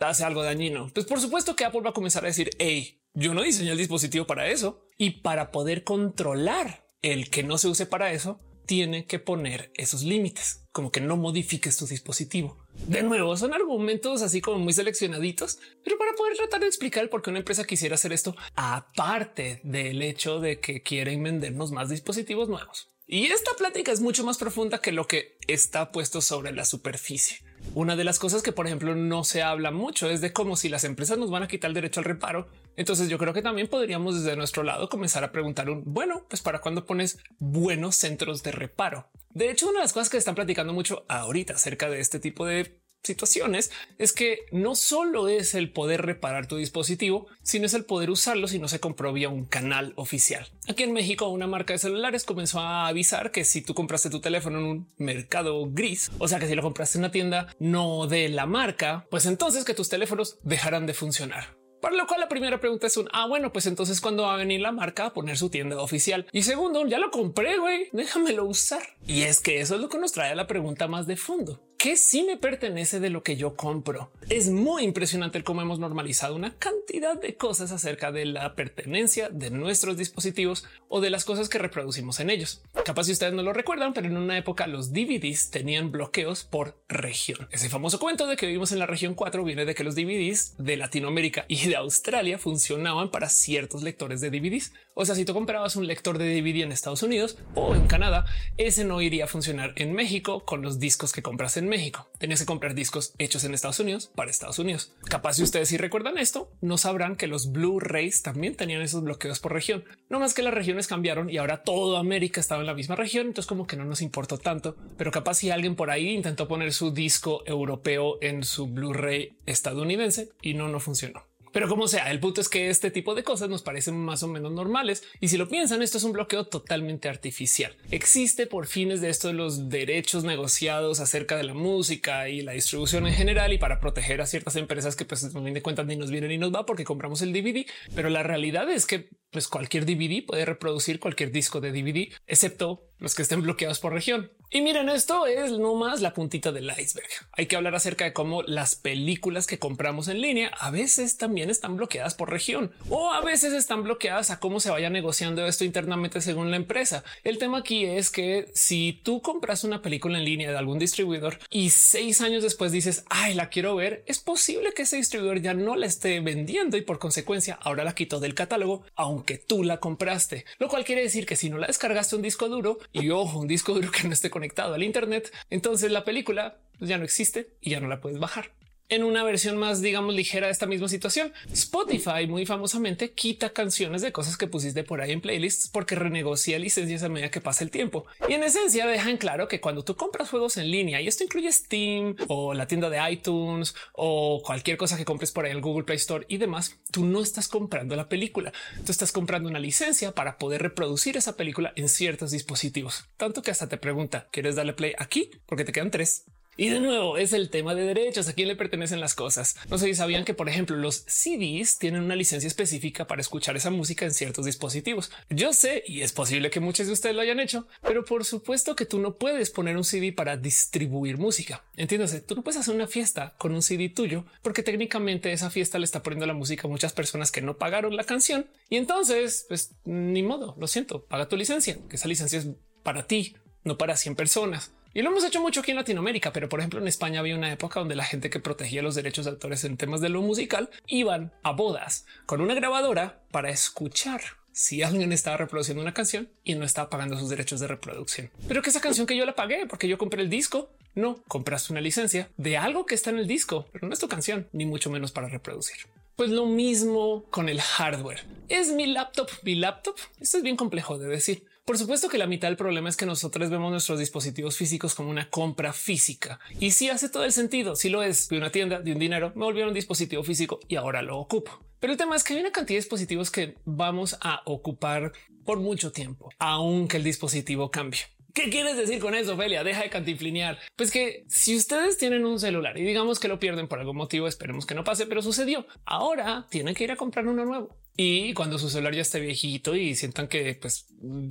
hace 0.01 0.25
algo 0.25 0.43
dañino. 0.43 0.91
Pues 0.95 1.07
por 1.07 1.21
supuesto 1.21 1.57
que 1.57 1.65
Apple 1.65 1.83
va 1.83 1.91
a 1.91 1.95
comenzar 1.95 2.25
a 2.25 2.29
decir, 2.29 2.51
hey, 2.59 3.01
yo 3.15 3.35
no 3.35 3.43
diseñé 3.43 3.73
el 3.73 3.79
dispositivo 3.79 4.27
para 4.27 4.49
eso. 4.49 4.89
Y 4.99 5.23
para 5.23 5.51
poder 5.51 5.85
controlar 5.85 6.89
el 7.03 7.31
que 7.31 7.43
no 7.43 7.59
se 7.59 7.69
use 7.69 7.87
para 7.87 8.13
eso, 8.13 8.41
tiene 8.67 9.07
que 9.07 9.19
poner 9.19 9.73
esos 9.75 10.03
límites, 10.03 10.69
como 10.73 10.91
que 10.91 11.01
no 11.01 11.17
modifiques 11.17 11.77
tu 11.77 11.87
dispositivo. 11.87 12.59
De 12.87 13.03
nuevo, 13.03 13.37
son 13.37 13.53
argumentos 13.53 14.23
así 14.23 14.41
como 14.41 14.59
muy 14.59 14.73
seleccionaditos, 14.73 15.59
pero 15.85 15.99
para 15.99 16.13
poder 16.13 16.37
tratar 16.37 16.61
de 16.61 16.69
explicar 16.69 17.11
por 17.11 17.23
qué 17.23 17.31
una 17.31 17.41
empresa 17.41 17.65
quisiera 17.65 17.97
hacer 17.97 18.13
esto, 18.13 18.35
aparte 18.55 19.61
del 19.65 20.01
hecho 20.03 20.41
de 20.41 20.61
que 20.61 20.83
quieren 20.83 21.23
vendernos 21.23 21.73
más 21.73 21.89
dispositivos 21.89 22.49
nuevos. 22.49 22.93
Y 23.07 23.27
esta 23.27 23.51
plática 23.59 23.93
es 23.93 24.01
mucho 24.01 24.25
más 24.25 24.39
profunda 24.39 24.81
que 24.81 24.93
lo 24.93 25.07
que 25.07 25.37
está 25.47 25.93
puesto 25.93 26.21
sobre 26.21 26.53
la 26.53 26.65
superficie. 26.65 27.39
Una 27.75 27.97
de 27.97 28.05
las 28.05 28.19
cosas 28.19 28.43
que, 28.43 28.53
por 28.53 28.67
ejemplo, 28.67 28.95
no 28.95 29.25
se 29.25 29.43
habla 29.43 29.71
mucho 29.71 30.11
es 30.11 30.21
de 30.21 30.35
cómo 30.35 30.57
si 30.57 30.69
las 30.69 30.85
empresas 30.85 31.17
nos 31.17 31.31
van 31.31 31.43
a 31.43 31.49
quitar 31.49 31.71
el 31.71 31.75
derecho 31.75 32.01
al 32.01 32.05
reparo. 32.05 32.47
Entonces 32.77 33.09
yo 33.09 33.17
creo 33.17 33.33
que 33.33 33.41
también 33.41 33.67
podríamos 33.67 34.23
desde 34.23 34.37
nuestro 34.37 34.63
lado 34.63 34.91
comenzar 34.91 35.25
a 35.25 35.33
preguntar 35.33 35.71
un 35.71 35.83
bueno, 35.87 36.27
pues 36.29 36.43
para 36.43 36.61
cuándo 36.61 36.85
pones 36.85 37.19
buenos 37.39 37.97
centros 37.97 38.43
de 38.43 38.53
reparo. 38.53 39.09
De 39.31 39.51
hecho, 39.51 39.71
una 39.71 39.79
de 39.79 39.85
las 39.85 39.95
cosas 39.95 40.11
que 40.11 40.19
están 40.19 40.35
platicando 40.35 40.75
mucho 40.75 41.07
ahorita 41.09 41.55
acerca 41.55 41.89
de 41.89 42.01
este 42.01 42.21
tipo 42.21 42.45
de 42.45 42.82
situaciones 43.03 43.71
es 43.99 44.13
que 44.13 44.47
no 44.51 44.75
solo 44.75 45.29
es 45.29 45.55
el 45.55 45.71
poder 45.71 46.03
reparar 46.03 46.47
tu 46.47 46.57
dispositivo, 46.57 47.27
sino 47.43 47.67
es 47.67 47.75
el 47.75 47.85
poder 47.85 48.11
usarlo 48.11 48.49
si 48.49 48.59
no 48.59 48.69
se 48.69 48.81
compró 48.81 49.13
vía 49.13 49.29
un 49.29 49.45
canal 49.45 49.93
oficial. 49.97 50.49
Aquí 50.69 50.83
en 50.83 50.93
México, 50.93 51.29
una 51.29 51.47
marca 51.47 51.73
de 51.73 51.79
celulares 51.79 52.25
comenzó 52.25 52.61
a 52.61 52.87
avisar 52.87 53.31
que 53.31 53.45
si 53.45 53.63
tú 53.63 53.75
compraste 53.75 54.11
tu 54.11 54.21
teléfono 54.21 54.59
en 54.59 54.65
un 54.65 54.93
mercado 54.97 55.69
gris, 55.71 56.11
o 56.19 56.29
sea 56.29 56.39
que 56.39 56.47
si 56.47 56.55
lo 56.55 56.63
compraste 56.63 56.99
en 56.99 57.05
una 57.05 57.13
tienda 57.13 57.55
no 57.59 58.07
de 58.07 58.29
la 58.29 58.47
marca, 58.47 59.07
pues 59.11 59.27
entonces 59.27 59.65
que 59.65 59.75
tus 59.75 59.89
teléfonos 59.89 60.39
dejarán 60.43 60.87
de 60.87 60.95
funcionar. 60.95 61.63
Para 61.81 61.97
lo 61.97 62.07
cual 62.07 62.21
la 62.21 62.29
primera 62.29 62.61
pregunta 62.61 62.87
es 62.87 62.97
un, 62.97 63.09
ah, 63.13 63.27
bueno, 63.27 63.53
pues 63.53 63.67
entonces 63.67 64.01
cuando 64.01 64.23
va 64.23 64.35
a 64.35 64.37
venir 64.37 64.61
la 64.61 64.71
marca 64.71 65.07
a 65.07 65.13
poner 65.13 65.37
su 65.37 65.51
tienda 65.51 65.81
oficial. 65.81 66.27
Y 66.31 66.45
segundo, 66.45 66.87
ya 66.87 67.01
lo 67.01 67.11
compré, 67.11 67.59
güey, 67.59 67.89
déjamelo 67.91 68.45
usar. 68.45 68.83
Y 69.05 69.23
es 69.23 69.41
que 69.41 69.61
eso 69.61 69.75
es 69.75 69.81
lo 69.81 69.89
que 69.89 69.99
nos 69.99 70.13
trae 70.13 70.31
a 70.31 70.37
la 70.37 70.47
pregunta 70.47 70.87
más 70.87 71.09
de 71.09 71.17
fondo 71.17 71.61
que 71.83 71.97
sí 71.97 72.23
me 72.23 72.37
pertenece 72.37 73.01
de 73.01 73.11
lo 73.11 73.25
que 73.25 73.35
yo 73.35 73.57
compro. 73.57 74.13
Es 74.31 74.51
muy 74.51 74.85
impresionante 74.85 75.43
cómo 75.43 75.63
hemos 75.63 75.81
normalizado 75.81 76.37
una 76.37 76.57
cantidad 76.57 77.21
de 77.21 77.35
cosas 77.35 77.73
acerca 77.73 78.13
de 78.13 78.25
la 78.25 78.55
pertenencia 78.55 79.31
de 79.31 79.51
nuestros 79.51 79.97
dispositivos 79.97 80.65
o 80.87 81.01
de 81.01 81.11
las 81.11 81.25
cosas 81.25 81.49
que 81.49 81.59
reproducimos 81.59 82.21
en 82.21 82.31
ellos. 82.31 82.63
Capaz 82.85 83.05
si 83.05 83.13
ustedes 83.13 83.33
no 83.33 83.43
lo 83.43 83.53
recuerdan, 83.53 83.95
pero 83.95 84.07
en 84.07 84.17
una 84.17 84.39
época 84.39 84.69
los 84.69 84.93
DVDs 84.93 85.51
tenían 85.51 85.91
bloqueos 85.91 86.45
por 86.45 86.81
región. 86.89 87.49
Ese 87.51 87.69
famoso 87.69 87.99
cuento 87.99 88.29
de 88.29 88.37
que 88.37 88.47
vivimos 88.47 88.71
en 88.71 88.79
la 88.79 88.87
región 88.87 89.15
4 89.15 89.43
viene 89.43 89.65
de 89.65 89.75
que 89.75 89.83
los 89.83 89.97
DVDs 89.97 90.55
de 90.59 90.77
Latinoamérica 90.77 91.47
y 91.49 91.67
de 91.67 91.75
Australia 91.75 92.39
funcionaban 92.39 93.11
para 93.11 93.29
ciertos 93.29 93.83
lectores 93.83 94.21
de 94.21 94.31
DVDs. 94.31 94.73
O 94.95 95.05
sea, 95.05 95.17
si 95.17 95.25
tú 95.25 95.35
comprabas 95.35 95.75
un 95.75 95.89
lector 95.89 96.19
de 96.19 96.33
DVD 96.33 96.63
en 96.63 96.71
Estados 96.71 97.03
Unidos 97.03 97.39
o 97.57 97.75
en 97.75 97.89
Canadá, 97.89 98.25
ese 98.57 98.85
no 98.85 99.01
iría 99.01 99.25
a 99.25 99.29
funcionar 99.29 99.73
en 99.75 99.95
México 99.95 100.45
con 100.45 100.63
los 100.63 100.79
discos 100.79 101.11
que 101.11 101.23
compras 101.23 101.57
en 101.57 101.72
México. 101.73 102.07
Tenías 102.19 102.41
que 102.41 102.47
comprar 102.47 102.75
discos 102.75 103.15
hechos 103.19 103.45
en 103.45 103.55
Estados 103.55 103.81
Unidos 103.81 104.11
para 104.15 104.31
Estados 104.31 104.59
Unidos. 104.59 104.93
Capaz 105.09 105.35
si 105.35 105.43
ustedes 105.43 105.71
si 105.71 105.79
recuerdan 105.79 106.19
esto, 106.19 106.53
no 106.61 106.77
sabrán 106.77 107.17
que 107.17 107.27
los 107.27 107.51
Blu-rays 107.51 108.23
también 108.23 108.57
tenían 108.57 108.83
esos 108.83 109.03
bloqueos 109.03 109.41
por 109.41 109.55
región. 109.55 109.85
No 110.11 110.21
más 110.21 110.35
que 110.35 110.43
las 110.43 110.53
regiones 110.53 110.87
cambiaron 110.87 111.31
y 111.31 111.39
ahora 111.39 111.63
toda 111.63 111.99
América 111.99 112.41
estaba 112.41 112.61
en 112.61 112.67
la 112.67 112.75
misma 112.75 112.95
región, 112.95 113.29
entonces 113.29 113.49
como 113.49 113.67
que 113.67 113.77
no 113.77 113.87
nos 113.87 114.03
importó 114.03 114.37
tanto. 114.37 114.77
Pero 114.99 115.11
capaz 115.11 115.37
si 115.37 115.51
alguien 115.51 115.75
por 115.75 115.91
ahí 115.91 116.11
intentó 116.11 116.47
poner 116.47 116.75
su 116.75 116.93
disco 116.93 117.43
europeo 117.47 118.19
en 118.21 118.45
su 118.45 118.67
Blu-ray 118.67 119.39
estadounidense 119.47 120.29
y 120.43 120.53
no, 120.53 120.69
no 120.69 120.79
funcionó. 120.79 121.32
Pero 121.53 121.69
como 121.69 121.87
sea, 121.89 122.11
el 122.11 122.21
punto 122.21 122.41
es 122.41 122.49
que 122.49 122.71
este 122.71 122.91
tipo 122.91 123.15
de 123.15 123.23
cosas 123.23 123.49
nos 123.49 123.63
parecen 123.63 123.97
más 123.97 124.23
o 124.23 124.29
menos 124.29 124.53
normales. 124.53 125.05
Y 125.21 125.29
si 125.29 125.37
lo 125.37 125.49
piensan, 125.49 125.83
esto 125.83 125.99
es 125.99 126.05
un 126.05 126.13
bloqueo 126.13 126.47
totalmente 126.47 127.09
artificial. 127.09 127.77
Existe 127.91 128.47
por 128.47 128.67
fines 128.67 129.01
de 129.01 129.11
esto 129.11 129.29
de 129.29 129.35
los 129.35 129.69
derechos 129.69 130.25
negociados 130.25 131.01
acerca 131.01 131.37
de 131.37 131.45
la 131.45 131.55
música 131.55 132.29
y 132.29 132.43
la 132.43 132.53
distribución 132.53 133.07
en 133.07 133.15
general 133.15 133.53
y 133.53 133.59
para 133.59 133.81
proteger 133.81 134.21
a 134.21 134.27
ciertas 134.27 134.57
empresas 134.57 134.97
que 134.97 135.05
pues 135.05 135.23
no 135.35 135.43
de 135.43 135.63
cuentas 135.63 135.87
ni 135.87 135.97
nos 135.97 136.11
vienen 136.11 136.31
ni 136.31 136.39
nos 136.39 136.55
va 136.55 136.67
porque 136.67 136.85
compramos 136.85 137.23
el 137.23 137.33
DVD. 137.33 137.67
Pero 137.95 138.09
la 138.09 138.23
realidad 138.23 138.71
es 138.71 138.87
que 138.87 139.11
pues 139.31 139.49
cualquier 139.49 139.87
DVD 139.87 140.25
puede 140.25 140.45
reproducir 140.45 141.01
cualquier 141.01 141.33
disco 141.33 141.61
de 141.61 141.73
DVD, 141.73 142.13
excepto 142.27 142.89
los 142.99 143.15
que 143.15 143.23
estén 143.23 143.43
bloqueados 143.43 143.81
por 143.81 143.93
región. 143.93 144.31
Y 144.55 144.61
miren, 144.61 144.91
esto 144.91 145.27
es 145.27 145.53
no 145.53 145.75
más 145.77 146.03
la 146.03 146.13
puntita 146.13 146.53
del 146.53 146.71
iceberg. 146.79 147.09
Hay 147.33 147.47
que 147.47 147.57
hablar 147.57 147.75
acerca 147.75 148.05
de 148.05 148.13
cómo 148.13 148.43
las 148.43 148.77
películas 148.77 149.47
que 149.47 149.59
compramos 149.59 150.09
en 150.09 150.21
línea 150.21 150.49
a 150.49 150.71
veces 150.71 151.17
también 151.17 151.49
están 151.49 151.79
bloqueadas 151.79 152.15
por 152.15 152.29
región 152.29 152.71
o 152.91 153.11
a 153.13 153.23
veces 153.23 153.55
están 153.55 153.83
bloqueadas 153.83 154.31
a 154.31 154.41
cómo 154.41 154.61
se 154.61 154.69
vaya 154.69 154.91
negociando 154.91 155.47
esto 155.47 155.65
internamente 155.65 156.21
según 156.21 156.51
la 156.51 156.59
empresa. 156.59 157.03
El 157.25 157.39
tema 157.39 157.61
aquí 157.61 157.87
es 157.87 158.11
que 158.11 158.51
si 158.53 159.01
tú 159.03 159.23
compras 159.23 159.65
una 159.65 159.81
película 159.81 160.19
en 160.19 160.27
línea 160.27 160.51
de 160.51 160.59
algún 160.59 160.79
distribuidor 160.79 161.39
y 161.49 161.71
seis 161.71 162.21
años 162.21 162.43
después 162.43 162.73
dices, 162.73 163.07
ay, 163.09 163.33
la 163.33 163.49
quiero 163.49 163.75
ver, 163.75 164.05
es 164.07 164.19
posible 164.19 164.75
que 164.75 164.83
ese 164.83 164.99
distribuidor 164.99 165.41
ya 165.41 165.55
no 165.55 165.77
la 165.77 165.87
esté 165.87 166.21
vendiendo 166.21 166.77
y 166.77 166.83
por 166.83 166.99
consecuencia 166.99 167.59
ahora 167.63 167.85
la 167.85 167.95
quitó 167.95 168.21
del 168.21 168.35
catálogo, 168.35 168.85
aunque 168.97 169.39
tú 169.39 169.65
la 169.65 169.81
compraste, 169.81 170.45
lo 170.59 170.69
cual 170.69 170.85
quiere 170.85 171.01
decir 171.01 171.25
que 171.25 171.37
si 171.37 171.49
no 171.49 171.57
la 171.57 171.69
descargaste 171.69 172.17
un 172.17 172.23
disco 172.23 172.51
duro 172.51 172.79
y 172.93 173.09
ojo, 173.09 173.39
un 173.39 173.49
disco 173.49 173.73
duro 173.73 173.91
que 173.91 174.07
no 174.07 174.13
esté 174.13 174.29
conectado 174.43 174.75
al 174.75 174.83
Internet, 174.83 175.33
entonces 175.51 175.93
la 175.93 176.03
película 176.03 176.59
ya 176.81 176.99
no 176.99 177.05
existe 177.05 177.55
y 177.61 177.71
ya 177.71 177.79
no 177.79 177.87
la 177.87 178.01
puedes 178.01 178.19
bajar 178.19 178.51
en 178.93 179.05
una 179.05 179.25
versión 179.25 179.57
más, 179.57 179.81
digamos, 179.81 180.15
ligera 180.15 180.49
de 180.49 180.53
esta 180.53 180.67
misma 180.67 180.87
situación. 180.87 181.33
Spotify 181.51 182.27
muy 182.29 182.45
famosamente 182.45 183.13
quita 183.13 183.49
canciones 183.49 184.03
de 184.03 184.13
cosas 184.13 184.37
que 184.37 184.47
pusiste 184.47 184.85
por 184.85 185.01
ahí 185.01 185.13
en 185.13 185.23
playlists 185.23 185.69
porque 185.69 185.95
renegocia 185.95 186.59
licencias 186.59 187.03
a 187.03 187.09
medida 187.09 187.31
que 187.31 187.41
pasa 187.41 187.65
el 187.65 187.71
tiempo. 187.71 188.05
Y 188.29 188.35
en 188.35 188.43
esencia 188.43 188.87
dejan 188.87 189.17
claro 189.17 189.49
que 189.49 189.63
cuando 189.63 189.83
tú 189.83 189.97
compras 189.97 190.29
juegos 190.29 190.59
en 190.59 190.71
línea, 190.71 191.01
y 191.01 191.09
esto 191.09 191.25
incluye 191.25 191.51
Steam 191.51 192.17
o 192.29 192.53
la 192.53 192.67
tienda 192.67 192.91
de 192.91 193.01
iTunes 193.11 193.75
o 193.95 194.43
cualquier 194.45 194.77
cosa 194.77 194.99
que 194.99 195.07
compres 195.07 195.33
por 195.33 195.47
ahí 195.47 195.53
en 195.53 195.63
Google 195.63 195.85
Play 195.85 195.97
Store 195.97 196.27
y 196.29 196.37
demás, 196.37 196.79
tú 196.91 197.07
no 197.07 197.23
estás 197.23 197.49
comprando 197.49 197.97
la 197.97 198.11
película. 198.11 198.53
Tú 198.85 198.93
estás 198.93 199.11
comprando 199.11 199.49
una 199.49 199.59
licencia 199.59 200.13
para 200.13 200.37
poder 200.37 200.61
reproducir 200.61 201.17
esa 201.17 201.35
película 201.35 201.73
en 201.77 201.89
ciertos 201.89 202.31
dispositivos. 202.31 203.07
Tanto 203.17 203.41
que 203.41 203.51
hasta 203.51 203.71
te 203.71 203.79
pregunta, 203.79 204.29
¿quieres 204.31 204.57
darle 204.57 204.75
play 204.75 204.93
aquí? 204.99 205.31
Porque 205.47 205.65
te 205.65 205.73
quedan 205.73 205.91
tres. 205.91 206.27
Y 206.55 206.69
de 206.69 206.81
nuevo 206.81 207.17
es 207.17 207.33
el 207.33 207.49
tema 207.49 207.75
de 207.75 207.85
derechos, 207.85 208.29
a 208.29 208.35
quién 208.35 208.47
le 208.47 208.57
pertenecen 208.57 209.01
las 209.01 209.15
cosas. 209.15 209.57
No 209.71 209.79
sé 209.79 209.87
si 209.87 209.95
sabían 209.95 210.25
que, 210.25 210.35
por 210.35 210.51
ejemplo, 210.51 210.77
los 210.77 211.05
CDs 211.07 211.79
tienen 211.79 212.03
una 212.03 212.15
licencia 212.15 212.47
específica 212.47 213.07
para 213.07 213.23
escuchar 213.23 213.57
esa 213.57 213.71
música 213.71 214.05
en 214.05 214.13
ciertos 214.13 214.45
dispositivos. 214.45 215.11
Yo 215.31 215.55
sé 215.55 215.83
y 215.87 216.03
es 216.03 216.13
posible 216.13 216.51
que 216.51 216.61
muchos 216.61 216.87
de 216.87 216.93
ustedes 216.93 217.17
lo 217.17 217.23
hayan 217.23 217.41
hecho, 217.41 217.67
pero 217.81 218.05
por 218.05 218.27
supuesto 218.27 218.77
que 218.77 218.85
tú 218.85 218.99
no 218.99 219.17
puedes 219.17 219.49
poner 219.49 219.79
un 219.79 219.85
CD 219.85 220.13
para 220.13 220.37
distribuir 220.37 221.17
música. 221.17 221.65
Entiéndase, 221.77 222.21
tú 222.21 222.35
no 222.35 222.43
puedes 222.43 222.61
hacer 222.61 222.75
una 222.75 222.87
fiesta 222.87 223.35
con 223.39 223.55
un 223.55 223.63
CD 223.63 223.89
tuyo 223.89 224.27
porque 224.43 224.63
técnicamente 224.63 225.33
esa 225.33 225.49
fiesta 225.49 225.79
le 225.79 225.87
está 225.87 226.03
poniendo 226.03 226.27
la 226.27 226.35
música 226.35 226.69
a 226.69 226.71
muchas 226.71 226.93
personas 226.93 227.33
que 227.33 227.41
no 227.41 227.57
pagaron 227.57 227.97
la 227.97 228.05
canción 228.05 228.47
y 228.69 228.77
entonces, 228.77 229.47
pues 229.49 229.75
ni 229.85 230.23
modo, 230.23 230.55
lo 230.59 230.67
siento, 230.67 231.05
paga 231.05 231.29
tu 231.29 231.37
licencia, 231.39 231.79
que 231.89 231.97
esa 231.97 232.09
licencia 232.09 232.39
es 232.39 232.49
para 232.83 233.07
ti, 233.07 233.37
no 233.65 233.79
para 233.79 233.97
100 233.97 234.17
personas. 234.17 234.73
Y 234.95 235.01
lo 235.01 235.11
hemos 235.11 235.25
hecho 235.25 235.41
mucho 235.41 235.61
aquí 235.61 235.71
en 235.71 235.79
Latinoamérica, 235.79 236.33
pero 236.33 236.49
por 236.49 236.61
ejemplo 236.61 236.79
en 236.79 236.89
España 236.89 237.21
había 237.21 237.35
una 237.35 237.51
época 237.51 237.81
donde 237.81 237.95
la 237.95 238.05
gente 238.05 238.29
que 238.29 238.41
protegía 238.41 238.83
los 238.83 238.95
derechos 238.95 239.25
de 239.25 239.31
autores 239.31 239.65
en 239.65 239.79
temas 239.79 240.03
de 240.03 240.11
lo 240.11 240.21
musical 240.21 240.69
iban 240.87 241.33
a 241.43 241.53
bodas 241.53 242.05
con 242.27 242.43
una 242.43 242.55
grabadora 242.55 243.23
para 243.31 243.51
escuchar 243.51 244.21
si 244.53 244.83
alguien 244.83 245.13
estaba 245.13 245.39
reproduciendo 245.39 245.83
una 245.83 245.95
canción 245.95 246.29
y 246.45 246.57
no 246.57 246.67
estaba 246.67 246.91
pagando 246.91 247.19
sus 247.19 247.31
derechos 247.31 247.59
de 247.61 247.69
reproducción. 247.69 248.31
Pero 248.47 248.61
que 248.61 248.69
esa 248.69 248.83
canción 248.83 249.07
que 249.07 249.17
yo 249.17 249.25
la 249.25 249.35
pagué 249.35 249.67
porque 249.67 249.89
yo 249.89 249.97
compré 249.97 250.23
el 250.23 250.29
disco, 250.29 250.71
no 250.95 251.23
compraste 251.27 251.73
una 251.73 251.81
licencia 251.81 252.29
de 252.37 252.59
algo 252.59 252.85
que 252.85 252.95
está 252.95 253.09
en 253.09 253.19
el 253.19 253.27
disco, 253.27 253.67
pero 253.73 253.87
no 253.87 253.95
es 253.95 254.01
tu 254.01 254.09
canción, 254.09 254.49
ni 254.53 254.67
mucho 254.67 254.91
menos 254.91 255.11
para 255.11 255.29
reproducir. 255.29 255.87
Pues 256.17 256.29
lo 256.29 256.45
mismo 256.45 257.25
con 257.31 257.49
el 257.49 257.63
hardware. 257.63 258.25
¿Es 258.51 258.71
mi 258.73 258.87
laptop 258.87 259.31
mi 259.43 259.55
laptop? 259.55 259.97
Esto 260.21 260.37
es 260.37 260.43
bien 260.43 260.57
complejo 260.57 260.99
de 260.99 261.09
decir. 261.09 261.47
Por 261.65 261.79
supuesto 261.79 262.09
que 262.09 262.19
la 262.19 262.27
mitad 262.27 262.49
del 262.49 262.57
problema 262.57 262.89
es 262.89 262.97
que 262.97 263.07
nosotros 263.07 263.49
vemos 263.49 263.71
nuestros 263.71 264.01
dispositivos 264.01 264.57
físicos 264.57 264.97
como 264.97 265.11
una 265.11 265.31
compra 265.31 265.73
física 265.73 266.41
y 266.59 266.73
si 266.73 266.91
hace 266.91 267.09
todo 267.09 267.23
el 267.23 267.31
sentido. 267.31 267.77
Si 267.77 267.89
lo 267.89 268.03
es 268.03 268.29
de 268.29 268.37
una 268.37 268.51
tienda 268.51 268.81
de 268.81 268.93
un 268.93 268.99
dinero, 268.99 269.33
me 269.37 269.45
volvieron 269.45 269.69
un 269.69 269.75
dispositivo 269.75 270.25
físico 270.25 270.59
y 270.67 270.75
ahora 270.75 271.03
lo 271.03 271.19
ocupo. 271.19 271.65
Pero 271.79 271.93
el 271.93 271.99
tema 271.99 272.17
es 272.17 272.25
que 272.25 272.35
hay 272.35 272.41
una 272.41 272.51
cantidad 272.51 272.79
de 272.79 272.83
dispositivos 272.83 273.31
que 273.31 273.55
vamos 273.65 274.19
a 274.21 274.43
ocupar 274.45 275.13
por 275.45 275.61
mucho 275.61 275.93
tiempo, 275.93 276.31
aunque 276.41 276.97
el 276.97 277.05
dispositivo 277.05 277.71
cambie. 277.71 278.01
¿Qué 278.35 278.51
quieres 278.51 278.77
decir 278.77 278.99
con 278.99 279.15
eso, 279.15 279.35
Ophelia? 279.35 279.63
Deja 279.63 279.83
de 279.83 279.91
cantiflinear. 279.91 280.59
Pues 280.75 280.91
que 280.91 281.25
si 281.29 281.55
ustedes 281.55 281.99
tienen 281.99 282.25
un 282.25 282.41
celular 282.41 282.79
y 282.79 282.83
digamos 282.83 283.21
que 283.21 283.29
lo 283.29 283.39
pierden 283.39 283.69
por 283.69 283.79
algún 283.79 283.97
motivo, 283.97 284.27
esperemos 284.27 284.65
que 284.65 284.75
no 284.75 284.85
pase, 284.85 285.07
pero 285.07 285.23
sucedió. 285.23 285.67
Ahora 285.85 286.47
tienen 286.51 286.75
que 286.75 286.85
ir 286.85 286.93
a 286.93 286.97
comprar 286.97 287.27
uno 287.27 287.45
nuevo. 287.45 287.77
Y 287.97 288.33
cuando 288.35 288.59
su 288.59 288.71
celular 288.71 288.95
ya 288.95 289.03
esté 289.03 289.21
viejito 289.21 289.77
y 289.77 289.95
sientan 289.95 290.29
que 290.29 290.55
pues 290.55 290.87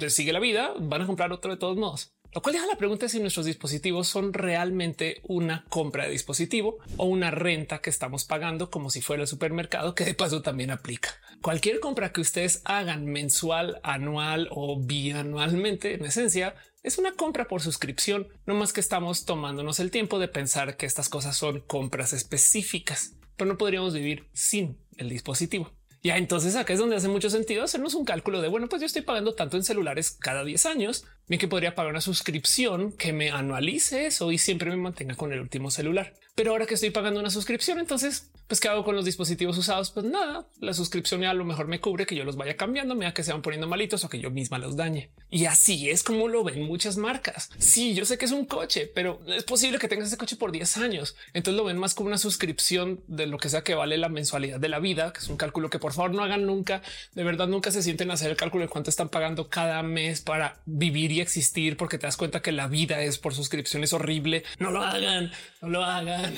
sigue 0.10 0.34
la 0.34 0.40
vida, 0.40 0.74
van 0.80 1.02
a 1.02 1.08
comprar 1.08 1.32
otro 1.32 1.52
de 1.52 1.58
todos 1.58 1.78
modos. 1.78 2.14
Lo 2.34 2.42
cual 2.42 2.54
deja 2.54 2.66
la 2.66 2.78
pregunta 2.78 3.10
si 3.10 3.20
nuestros 3.20 3.46
dispositivos 3.46 4.08
son 4.08 4.32
realmente 4.32 5.20
una 5.24 5.66
compra 5.68 6.06
de 6.06 6.12
dispositivo 6.12 6.78
o 6.96 7.06
una 7.06 7.30
renta 7.30 7.80
que 7.80 7.90
estamos 7.90 8.24
pagando 8.24 8.70
como 8.70 8.90
si 8.90 9.02
fuera 9.02 9.24
el 9.24 9.28
supermercado, 9.28 9.96
que 9.96 10.06
de 10.06 10.14
paso 10.14 10.42
también 10.42 10.72
aplica. 10.72 11.10
Cualquier 11.42 11.82
compra 11.82 12.14
que 12.14 12.22
ustedes 12.22 12.62
hagan 12.64 13.06
mensual, 13.06 13.82
anual 13.84 14.48
o 14.52 14.80
bianualmente, 14.80 15.96
en 15.96 16.06
esencia, 16.06 16.56
es 16.84 16.98
una 16.98 17.12
compra 17.12 17.50
por 17.50 17.62
suscripción, 17.62 18.30
no 18.46 18.54
más 18.54 18.72
que 18.72 18.80
estamos 18.80 19.26
tomándonos 19.26 19.82
el 19.82 19.92
tiempo 19.92 20.18
de 20.18 20.30
pensar 20.30 20.78
que 20.78 20.86
estas 20.86 21.10
cosas 21.10 21.36
son 21.36 21.60
compras 21.60 22.14
específicas, 22.14 23.16
pero 23.36 23.52
no 23.52 23.58
podríamos 23.58 23.94
vivir 23.94 24.30
sin 24.32 24.78
el 24.96 25.10
dispositivo. 25.10 25.70
Ya 26.04 26.18
entonces 26.18 26.56
acá 26.56 26.74
es 26.74 26.80
donde 26.80 26.96
hace 26.96 27.08
mucho 27.08 27.30
sentido 27.30 27.64
hacernos 27.64 27.94
un 27.94 28.06
cálculo 28.06 28.42
de 28.42 28.48
bueno, 28.48 28.68
pues 28.68 28.82
yo 28.82 28.88
estoy 28.88 29.04
pagando 29.04 29.36
tanto 29.36 29.58
en 29.58 29.64
celulares 29.64 30.18
cada 30.20 30.44
10 30.44 30.66
años, 30.66 31.06
bien 31.32 31.40
que 31.40 31.48
podría 31.48 31.76
pagar 31.76 31.92
una 31.92 32.02
suscripción 32.02 32.92
que 32.92 33.14
me 33.14 33.32
anualice 33.32 34.06
eso 34.06 34.34
y 34.34 34.38
siempre 34.38 34.70
me 34.70 34.76
mantenga 34.76 35.16
con 35.16 35.32
el 35.32 35.40
último 35.40 35.72
celular. 35.72 36.14
Pero 36.36 36.52
ahora 36.52 36.66
que 36.66 36.74
estoy 36.74 36.92
pagando 36.92 37.20
una 37.20 37.30
suscripción, 37.30 37.80
entonces, 37.80 38.32
pues 38.48 38.60
qué 38.60 38.68
hago 38.68 38.84
con 38.84 38.96
los 38.96 39.06
dispositivos 39.06 39.58
usados? 39.58 39.92
Pues 39.92 40.06
nada, 40.06 40.48
la 40.60 40.74
suscripción 40.74 41.24
a 41.24 41.34
lo 41.34 41.46
mejor 41.46 41.68
me 41.68 41.80
cubre 41.80 42.06
que 42.06 42.16
yo 42.16 42.24
los 42.24 42.36
vaya 42.36 42.58
cambiando, 42.58 42.96
me 42.96 43.06
da 43.06 43.14
que 43.14 43.24
se 43.24 43.32
van 43.32 43.42
poniendo 43.42 43.68
malitos 43.68 44.04
o 44.04 44.10
que 44.10 44.20
yo 44.20 44.30
misma 44.30 44.58
los 44.58 44.76
dañe. 44.76 45.12
Y 45.30 45.46
así 45.46 45.90
es 45.90 46.04
como 46.04 46.28
lo 46.28 46.44
ven 46.44 46.64
muchas 46.64 46.98
marcas. 46.98 47.50
Sí, 47.58 47.94
yo 47.94 48.06
sé 48.06 48.18
que 48.18 48.26
es 48.26 48.32
un 48.32 48.46
coche, 48.46 48.92
pero 48.94 49.22
es 49.28 49.44
posible 49.44 49.78
que 49.78 49.88
tengas 49.88 50.08
ese 50.08 50.18
coche 50.18 50.36
por 50.36 50.52
10 50.52 50.78
años. 50.78 51.16
Entonces 51.34 51.58
lo 51.58 51.66
ven 51.66 51.78
más 51.78 51.94
como 51.94 52.08
una 52.08 52.18
suscripción 52.18 53.02
de 53.08 53.28
lo 53.28 53.38
que 53.38 53.50
sea 53.50 53.64
que 53.64 53.76
vale 53.76 53.98
la 53.98 54.10
mensualidad 54.10 54.60
de 54.60 54.70
la 54.70 54.80
vida, 54.80 55.14
que 55.14 55.20
es 55.20 55.30
un 55.30 55.38
cálculo 55.38 55.70
que 55.70 55.80
por 55.80 55.94
favor 55.94 56.14
no 56.14 56.24
hagan 56.24 56.46
nunca. 56.46 56.82
De 57.14 57.24
verdad, 57.24 57.48
nunca 57.48 57.72
se 57.72 57.84
sienten 57.84 58.12
a 58.12 58.16
hacer 58.16 58.32
el 58.32 58.38
cálculo 58.38 58.64
de 58.64 58.70
cuánto 58.70 58.90
están 58.90 59.10
pagando 59.10 59.50
cada 59.50 59.84
mes 59.84 60.22
para 60.22 60.62
vivir 60.66 61.12
y 61.12 61.21
existir, 61.22 61.78
porque 61.78 61.98
te 61.98 62.08
das 62.08 62.18
cuenta 62.18 62.42
que 62.42 62.52
la 62.52 62.68
vida 62.68 63.02
es 63.02 63.18
por 63.18 63.34
suscripción 63.34 63.84
es 63.84 63.94
horrible. 63.94 64.44
No 64.60 64.72
lo 64.72 64.84
hagan, 64.84 65.32
no 65.62 65.70
lo 65.70 65.84
hagan. 65.84 66.36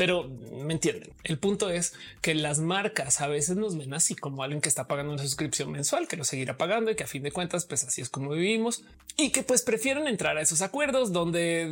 Pero 0.00 0.30
me 0.64 0.72
entienden. 0.72 1.12
El 1.24 1.38
punto 1.38 1.68
es 1.68 1.92
que 2.22 2.34
las 2.34 2.58
marcas 2.58 3.20
a 3.20 3.26
veces 3.26 3.58
nos 3.58 3.76
ven 3.76 3.92
así 3.92 4.14
como 4.14 4.42
alguien 4.42 4.62
que 4.62 4.70
está 4.70 4.88
pagando 4.88 5.12
una 5.12 5.22
suscripción 5.22 5.70
mensual, 5.70 6.08
que 6.08 6.16
lo 6.16 6.24
seguirá 6.24 6.56
pagando 6.56 6.90
y 6.90 6.96
que 6.96 7.04
a 7.04 7.06
fin 7.06 7.22
de 7.22 7.32
cuentas, 7.32 7.66
pues 7.66 7.84
así 7.84 8.00
es 8.00 8.08
como 8.08 8.30
vivimos 8.30 8.82
y 9.18 9.30
que 9.30 9.42
pues 9.42 9.60
prefieren 9.60 10.06
entrar 10.06 10.38
a 10.38 10.40
esos 10.40 10.62
acuerdos 10.62 11.12
donde 11.12 11.66